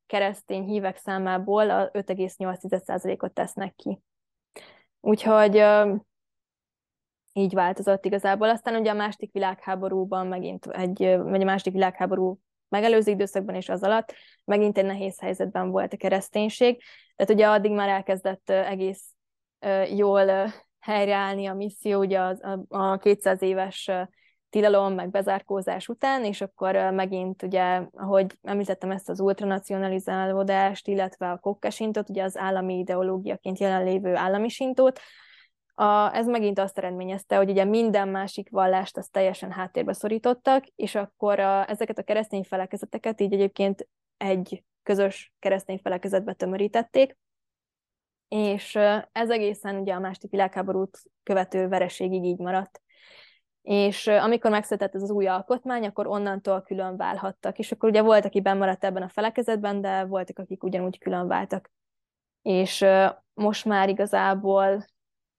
[0.06, 4.00] keresztény hívek számából a 5,8%-ot tesznek ki.
[5.00, 5.64] Úgyhogy
[7.36, 8.48] így változott igazából.
[8.48, 13.82] Aztán ugye a második világháborúban megint egy, vagy a második világháború megelőző időszakban és az
[13.82, 14.14] alatt
[14.44, 16.82] megint egy nehéz helyzetben volt a kereszténység.
[17.16, 19.02] Tehát ugye addig már elkezdett egész
[19.94, 23.90] jól helyreállni a misszió, ugye a, a 200 éves
[24.50, 31.38] tilalom, meg bezárkózás után, és akkor megint ugye, ahogy említettem ezt az ultranacionalizálódást, illetve a
[31.38, 35.00] kokkasintot, ugye az állami ideológiaként jelenlévő állami sintót,
[35.74, 40.94] a, ez megint azt eredményezte, hogy ugye minden másik vallást azt teljesen háttérbe szorítottak, és
[40.94, 47.16] akkor a, ezeket a keresztény felekezeteket így egyébként egy közös keresztény felekezetbe tömörítették,
[48.28, 48.74] és
[49.12, 52.82] ez egészen ugye a második világháborút követő vereségig így maradt.
[53.62, 57.58] És amikor megszületett ez az új alkotmány, akkor onnantól külön válhattak.
[57.58, 61.70] És akkor ugye volt, aki maradt ebben a felekezetben, de voltak, akik ugyanúgy külön váltak.
[62.42, 62.84] És
[63.34, 64.84] most már igazából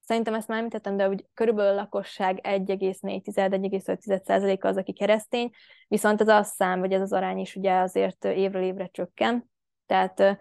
[0.06, 5.50] Szerintem ezt már említettem, de úgy körülbelül a lakosság 1,4-1,5% az, aki keresztény,
[5.88, 9.50] viszont ez az szám, vagy ez az arány is ugye azért évről évre csökken.
[9.86, 10.40] Tehát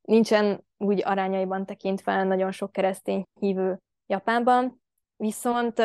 [0.00, 4.82] nincsen úgy arányaiban tekintve nagyon sok keresztény hívő Japánban,
[5.16, 5.78] viszont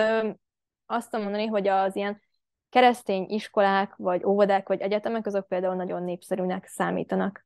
[0.86, 2.22] azt tudom mondani, hogy az ilyen
[2.70, 7.45] keresztény iskolák, vagy óvodák, vagy egyetemek, azok például nagyon népszerűnek számítanak.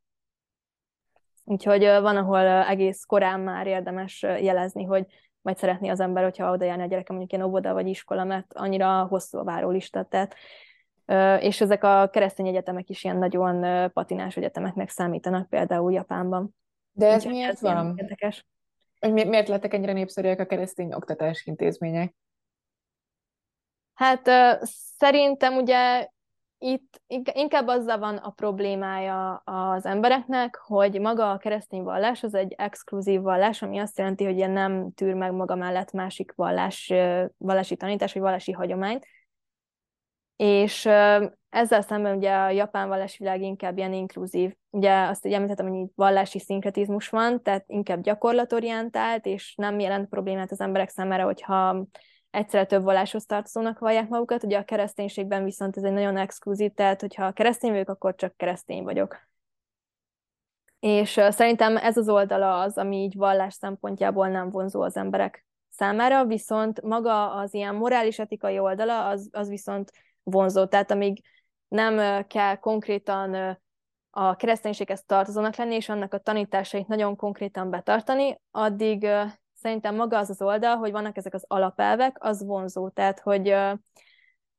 [1.43, 5.05] Úgyhogy van, ahol egész korán már érdemes jelezni, hogy
[5.41, 8.53] majd szeretné az ember, hogyha oda járni a gyereke mondjuk ilyen óvoda vagy iskola, mert
[8.53, 10.35] annyira hosszú a várólista, tehát
[11.41, 16.55] és ezek a keresztény egyetemek is ilyen nagyon patinás egyetemeknek számítanak, például Japánban.
[16.91, 17.93] De ez Úgyhogy miért ez van?
[17.97, 18.45] Érdekes.
[18.99, 22.15] Hogy mi, miért lettek ennyire népszerűek a keresztény oktatási intézmények?
[23.93, 24.29] Hát
[24.97, 26.07] szerintem ugye
[26.59, 27.01] itt
[27.33, 33.21] inkább azzal van a problémája az embereknek, hogy maga a keresztény vallás az egy exkluzív
[33.21, 36.93] vallás, ami azt jelenti, hogy ilyen nem tűr meg maga mellett másik vallás,
[37.37, 39.05] vallási tanítás, vagy vallási hagyományt.
[40.35, 40.85] És
[41.49, 44.55] ezzel szemben ugye a japán vallásvilág inkább ilyen inkluzív.
[44.69, 50.51] Ugye azt így említettem, hogy vallási szinkretizmus van, tehát inkább gyakorlatorientált, és nem jelent problémát
[50.51, 51.85] az emberek számára, hogyha
[52.31, 57.01] egyszerre több valláshoz tartozónak vallják magukat, ugye a kereszténységben viszont ez egy nagyon exkluzív, tehát
[57.01, 59.27] hogyha keresztény vagyok, akkor csak keresztény vagyok.
[60.79, 66.25] És szerintem ez az oldala az, ami így vallás szempontjából nem vonzó az emberek számára,
[66.25, 69.91] viszont maga az ilyen morális etikai oldala, az, az viszont
[70.23, 70.65] vonzó.
[70.65, 71.21] Tehát amíg
[71.67, 73.59] nem kell konkrétan
[74.09, 79.07] a kereszténységhez tartozónak lenni, és annak a tanításait nagyon konkrétan betartani, addig
[79.61, 82.89] szerintem maga az az oldal, hogy vannak ezek az alapelvek, az vonzó.
[82.89, 83.55] Tehát, hogy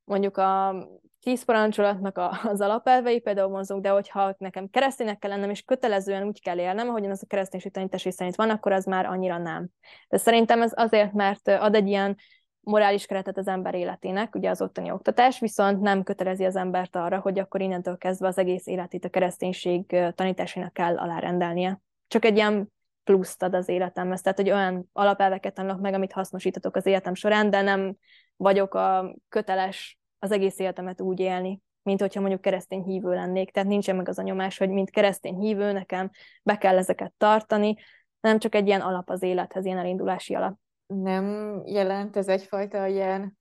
[0.05, 0.75] mondjuk a
[1.23, 6.43] tíz parancsolatnak az alapelvei például vonzók, de hogyha nekem kereszténynek kell lennem, és kötelezően úgy
[6.43, 9.69] kell élnem, ahogyan az a kereszténység tanítás szerint van, akkor az már annyira nem.
[10.09, 12.17] De szerintem ez azért, mert ad egy ilyen
[12.61, 17.19] morális keretet az ember életének, ugye az ottani oktatás, viszont nem kötelezi az embert arra,
[17.19, 21.81] hogy akkor innentől kezdve az egész életét a kereszténység tanításának kell alárendelnie.
[22.09, 22.73] Csak egy ilyen
[23.05, 27.51] pluszt ad az életemhez, tehát hogy olyan alapelveket tanulok meg, amit hasznosítatok az életem során,
[27.51, 27.97] de nem
[28.37, 33.51] vagyok a köteles az egész életemet úgy élni, mint hogyha mondjuk keresztény hívő lennék.
[33.51, 36.11] Tehát nincsen meg az a nyomás, hogy mint keresztény hívő nekem
[36.43, 37.77] be kell ezeket tartani,
[38.21, 40.59] nem csak egy ilyen alap az élethez, ilyen elindulási alap
[40.95, 43.39] nem jelent ez egyfajta ilyen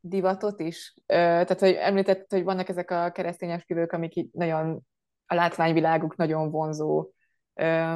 [0.00, 0.94] divatot is?
[1.06, 4.86] Tehát, hogy említett, hogy vannak ezek a keresztény esküvők, amik így nagyon
[5.26, 7.10] a látványviláguk nagyon vonzó,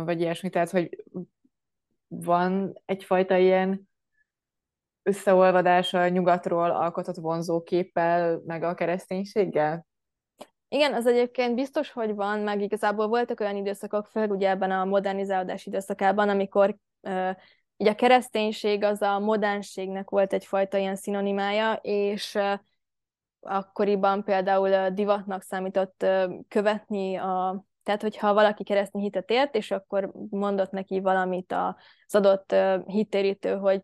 [0.05, 1.05] vagy ilyesmi, tehát, hogy
[2.07, 3.89] van egyfajta ilyen
[5.03, 9.87] összeolvadása nyugatról alkotott vonzó képpel, meg a kereszténységgel?
[10.69, 14.85] Igen, az egyébként biztos, hogy van, meg igazából voltak olyan időszakok, főleg ugye ebben a
[14.85, 16.77] modernizálódás időszakában, amikor
[17.77, 22.39] Ugye a kereszténység az a modernségnek volt egyfajta ilyen szinonimája, és
[23.41, 26.07] akkoriban például divatnak számított
[26.49, 32.55] követni a tehát, hogyha valaki keresztény hitet ért, és akkor mondott neki valamit az adott
[32.87, 33.81] hittérítő, hogy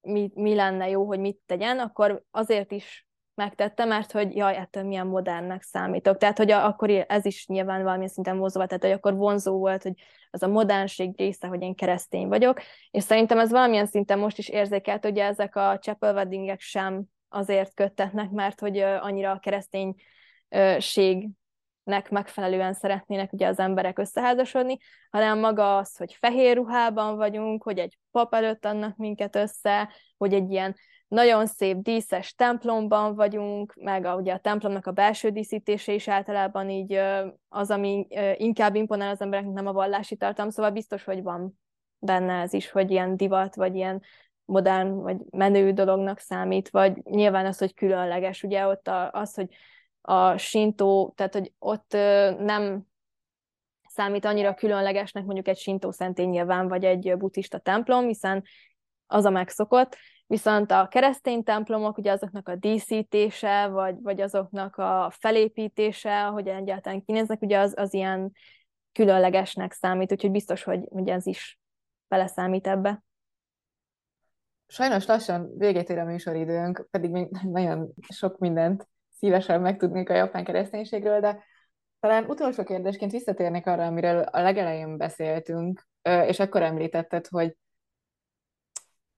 [0.00, 4.82] mi, mi lenne jó, hogy mit tegyen, akkor azért is megtette, mert hogy jaj, ettől
[4.82, 6.16] milyen modernnek számítok.
[6.16, 9.82] Tehát, hogy a, akkor ez is nyilván valamilyen szinten vonzó tehát, hogy akkor vonzó volt,
[9.82, 9.94] hogy
[10.30, 12.60] az a modernség része, hogy én keresztény vagyok,
[12.90, 18.30] és szerintem ez valamilyen szinten most is érzékelt, hogy ezek a chapel sem azért köttetnek,
[18.30, 21.28] mert hogy annyira a kereszténység
[21.84, 24.76] nek megfelelően szeretnének ugye az emberek összeházasodni,
[25.10, 30.34] hanem maga az, hogy fehér ruhában vagyunk, hogy egy pap előtt adnak minket össze, hogy
[30.34, 30.74] egy ilyen
[31.08, 36.70] nagyon szép díszes templomban vagyunk, meg a, ugye a templomnak a belső díszítése is általában
[36.70, 37.00] így
[37.48, 38.06] az, ami
[38.36, 41.60] inkább imponál az embereknek, nem a vallási tartalom, szóval biztos, hogy van
[41.98, 44.02] benne ez is, hogy ilyen divat, vagy ilyen
[44.44, 49.48] modern, vagy menő dolognak számít, vagy nyilván az, hogy különleges, ugye ott az, hogy
[50.06, 51.92] a sintó, tehát hogy ott
[52.38, 52.86] nem
[53.88, 58.44] számít annyira különlegesnek mondjuk egy sintó szentély nyilván, vagy egy buddhista templom, hiszen
[59.06, 59.96] az a megszokott,
[60.26, 67.04] viszont a keresztény templomok, ugye azoknak a díszítése, vagy, vagy azoknak a felépítése, hogy egyáltalán
[67.04, 68.32] kinéznek, ugye az, az ilyen
[68.92, 71.58] különlegesnek számít, úgyhogy biztos, hogy ugye ez is
[72.08, 73.02] beleszámít ebbe.
[74.66, 78.88] Sajnos lassan végét ér a műsoridőnk, pedig még nagyon sok mindent
[79.24, 81.44] szívesen megtudnék a japán kereszténységről, de
[82.00, 87.56] talán utolsó kérdésként visszatérnék arra, amiről a legelején beszéltünk, és akkor említetted, hogy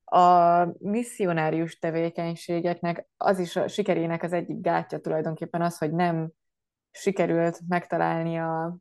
[0.04, 6.30] a misszionárius tevékenységeknek az is a sikerének az egyik gátja tulajdonképpen az, hogy nem
[6.90, 8.76] sikerült megtalálni a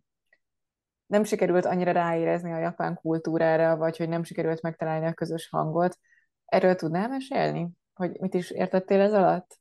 [1.05, 5.97] nem sikerült annyira ráérezni a japán kultúrára, vagy hogy nem sikerült megtalálni a közös hangot.
[6.45, 7.69] Erről tudnál mesélni?
[7.93, 9.59] Hogy mit is értettél ez alatt?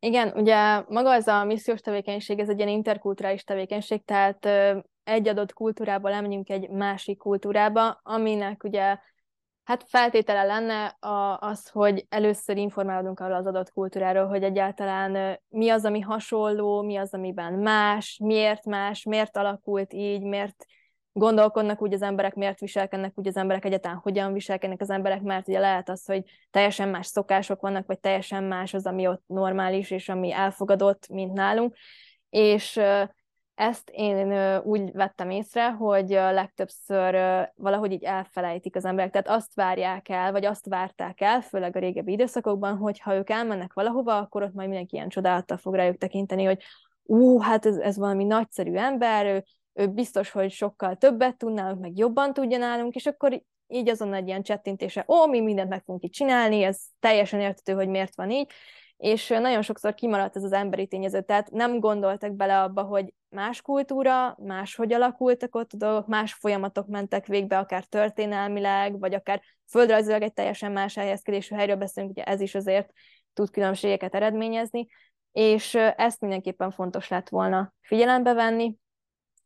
[0.00, 4.46] Igen, ugye maga ez a missziós tevékenység, ez egy ilyen interkulturális tevékenység, tehát
[5.04, 8.98] egy adott kultúrából elmegyünk egy másik kultúrába, aminek ugye
[9.68, 15.68] Hát feltétele lenne a, az, hogy először informálódunk arról az adott kultúráról, hogy egyáltalán mi
[15.68, 20.64] az, ami hasonló, mi az, amiben más, miért más, miért alakult így, miért
[21.18, 25.48] gondolkodnak úgy az emberek, miért viselkednek úgy az emberek, egyáltalán hogyan viselkednek az emberek, mert
[25.48, 29.90] ugye lehet az, hogy teljesen más szokások vannak, vagy teljesen más az, ami ott normális,
[29.90, 31.74] és ami elfogadott, mint nálunk.
[32.30, 32.80] És
[33.54, 37.14] ezt én úgy vettem észre, hogy legtöbbször
[37.54, 41.78] valahogy így elfelejtik az emberek, tehát azt várják el, vagy azt várták el, főleg a
[41.78, 45.96] régebbi időszakokban, hogy ha ők elmennek valahova, akkor ott majd mindenki ilyen csodálattal fog rájuk
[45.96, 46.62] tekinteni, hogy
[47.02, 49.44] ú, hát ez, ez valami nagyszerű ember, ő,
[49.78, 54.14] ő biztos, hogy sokkal többet tud nálunk, meg jobban tudja nálunk, és akkor így azon
[54.14, 58.14] egy ilyen csettintése, ó, mi mindent meg fogunk itt csinálni, ez teljesen értető, hogy miért
[58.14, 58.50] van így,
[58.96, 63.62] és nagyon sokszor kimaradt ez az emberi tényező, tehát nem gondoltak bele abba, hogy más
[63.62, 70.22] kultúra, máshogy alakultak ott a dolgok, más folyamatok mentek végbe, akár történelmileg, vagy akár földrajzilag
[70.22, 72.90] egy teljesen más helyezkedésű helyről beszélünk, ugye ez is azért
[73.32, 74.86] tud különbségeket eredményezni,
[75.32, 78.76] és ezt mindenképpen fontos lett volna figyelembe venni.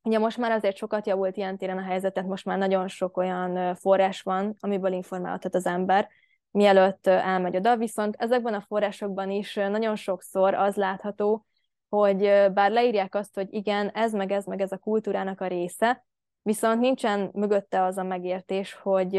[0.02, 3.74] Ugye most már azért sokat javult ilyen téren a helyzetet, most már nagyon sok olyan
[3.74, 6.08] forrás van, amiből informálhat az ember,
[6.50, 11.46] mielőtt elmegy oda, viszont ezekben a forrásokban is nagyon sokszor az látható,
[11.88, 12.20] hogy
[12.52, 16.04] bár leírják azt, hogy igen, ez meg ez meg ez a kultúrának a része,
[16.42, 19.16] viszont nincsen mögötte az a megértés, hogy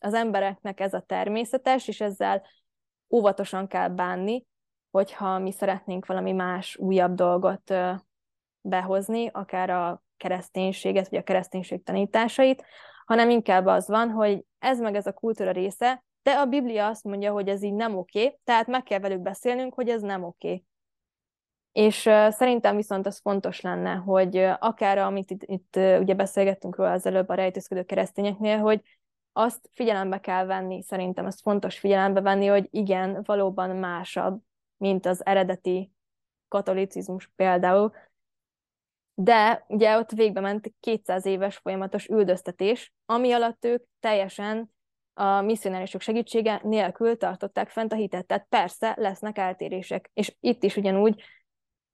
[0.00, 2.42] az embereknek ez a természetes, és ezzel
[3.10, 4.46] óvatosan kell bánni,
[4.90, 7.74] hogyha mi szeretnénk valami más, újabb dolgot
[8.68, 12.64] behozni, akár a kereszténységet, vagy a kereszténység tanításait,
[13.04, 17.04] hanem inkább az van, hogy ez meg ez a kultúra része, de a Biblia azt
[17.04, 20.64] mondja, hogy ez így nem oké, tehát meg kell velük beszélnünk, hogy ez nem oké.
[21.72, 26.14] És uh, szerintem viszont az fontos lenne, hogy uh, akár amit itt, itt uh, ugye
[26.14, 28.82] beszélgettünk róla az előbb a rejtőzködő keresztényeknél, hogy
[29.32, 34.40] azt figyelembe kell venni, szerintem ez fontos figyelembe venni, hogy igen, valóban másabb,
[34.76, 35.92] mint az eredeti
[36.48, 37.92] katolicizmus például,
[39.20, 44.74] de ugye ott végbe ment 200 éves folyamatos üldöztetés, ami alatt ők teljesen
[45.14, 48.26] a misszionárisok segítsége nélkül tartották fent a hitet.
[48.26, 51.22] Tehát persze lesznek eltérések, és itt is ugyanúgy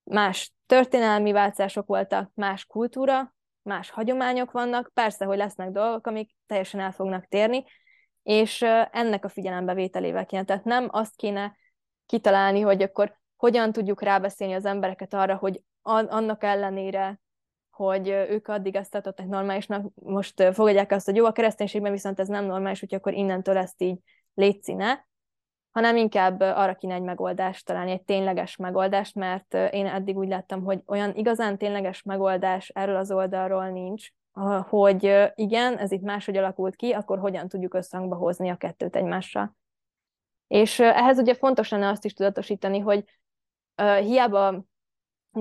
[0.03, 6.79] más történelmi változások voltak, más kultúra, más hagyományok vannak, persze, hogy lesznek dolgok, amik teljesen
[6.79, 7.63] el fognak térni,
[8.23, 8.61] és
[8.91, 10.43] ennek a figyelembevételével kéne.
[10.43, 11.55] Tehát nem azt kéne
[12.05, 17.19] kitalálni, hogy akkor hogyan tudjuk rábeszélni az embereket arra, hogy annak ellenére,
[17.69, 22.27] hogy ők addig ezt tartották normálisnak, most fogadják azt, hogy jó, a kereszténységben viszont ez
[22.27, 23.99] nem normális, hogy akkor innentől ezt így
[24.33, 25.07] létszine,
[25.71, 30.63] hanem inkább arra kéne egy megoldást találni, egy tényleges megoldást, mert én eddig úgy láttam,
[30.63, 34.09] hogy olyan igazán tényleges megoldás erről az oldalról nincs,
[34.69, 39.55] hogy igen, ez itt máshogy alakult ki, akkor hogyan tudjuk összhangba hozni a kettőt egymással.
[40.47, 43.03] És ehhez ugye fontos lenne azt is tudatosítani, hogy
[43.99, 44.63] hiába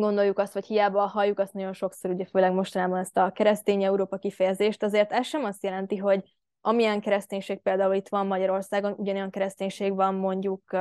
[0.00, 4.16] gondoljuk azt, vagy hiába halljuk azt nagyon sokszor, ugye főleg mostanában ezt a keresztény Európa
[4.16, 6.22] kifejezést, azért ez sem azt jelenti, hogy
[6.60, 10.76] amilyen kereszténység például itt van Magyarországon, ugyanolyan kereszténység van mondjuk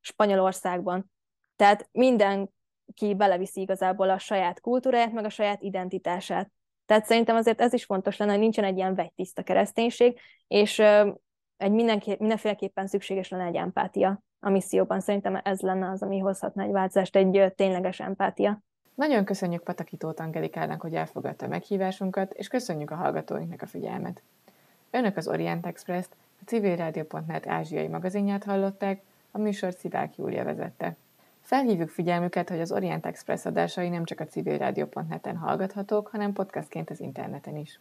[0.00, 1.10] Spanyolországban.
[1.56, 6.50] Tehát mindenki beleviszi igazából a saját kultúráját, meg a saját identitását.
[6.86, 10.78] Tehát szerintem azért ez is fontos lenne, hogy nincsen egy ilyen vegytiszta kereszténység, és
[11.56, 15.00] egy mindenki, mindenféleképpen szükséges lenne egy empátia a misszióban.
[15.00, 18.58] Szerintem ez lenne az, ami hozhatna egy változást, egy tényleges empátia.
[18.94, 24.22] Nagyon köszönjük Pataki Tóth Angelikának, hogy elfogadta a meghívásunkat, és köszönjük a hallgatóinknak a figyelmet.
[24.90, 30.96] Önök az Orient Express-t, a civilrádió.net ázsiai magazinját hallották, a műsor Szivák Júlia vezette.
[31.40, 37.00] Felhívjuk figyelmüket, hogy az Orient Express adásai nem csak a civilrádió.net-en hallgathatók, hanem podcastként az
[37.00, 37.80] interneten is.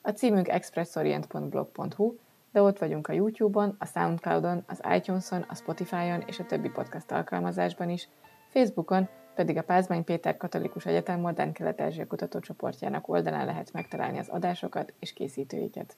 [0.00, 2.14] A címünk expressorient.blog.hu,
[2.52, 7.10] de ott vagyunk a YouTube-on, a Soundcloud-on, az iTunes-on, a Spotify-on és a többi podcast
[7.10, 8.08] alkalmazásban is,
[8.48, 14.92] Facebookon pedig a Pázmány Péter Katolikus Egyetem Modern Kelet-Ázsia kutatócsoportjának oldalán lehet megtalálni az adásokat
[15.00, 15.96] és készítőiket.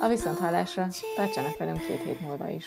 [0.00, 2.66] A viszonthallásra tartsanak velünk két hét múlva is.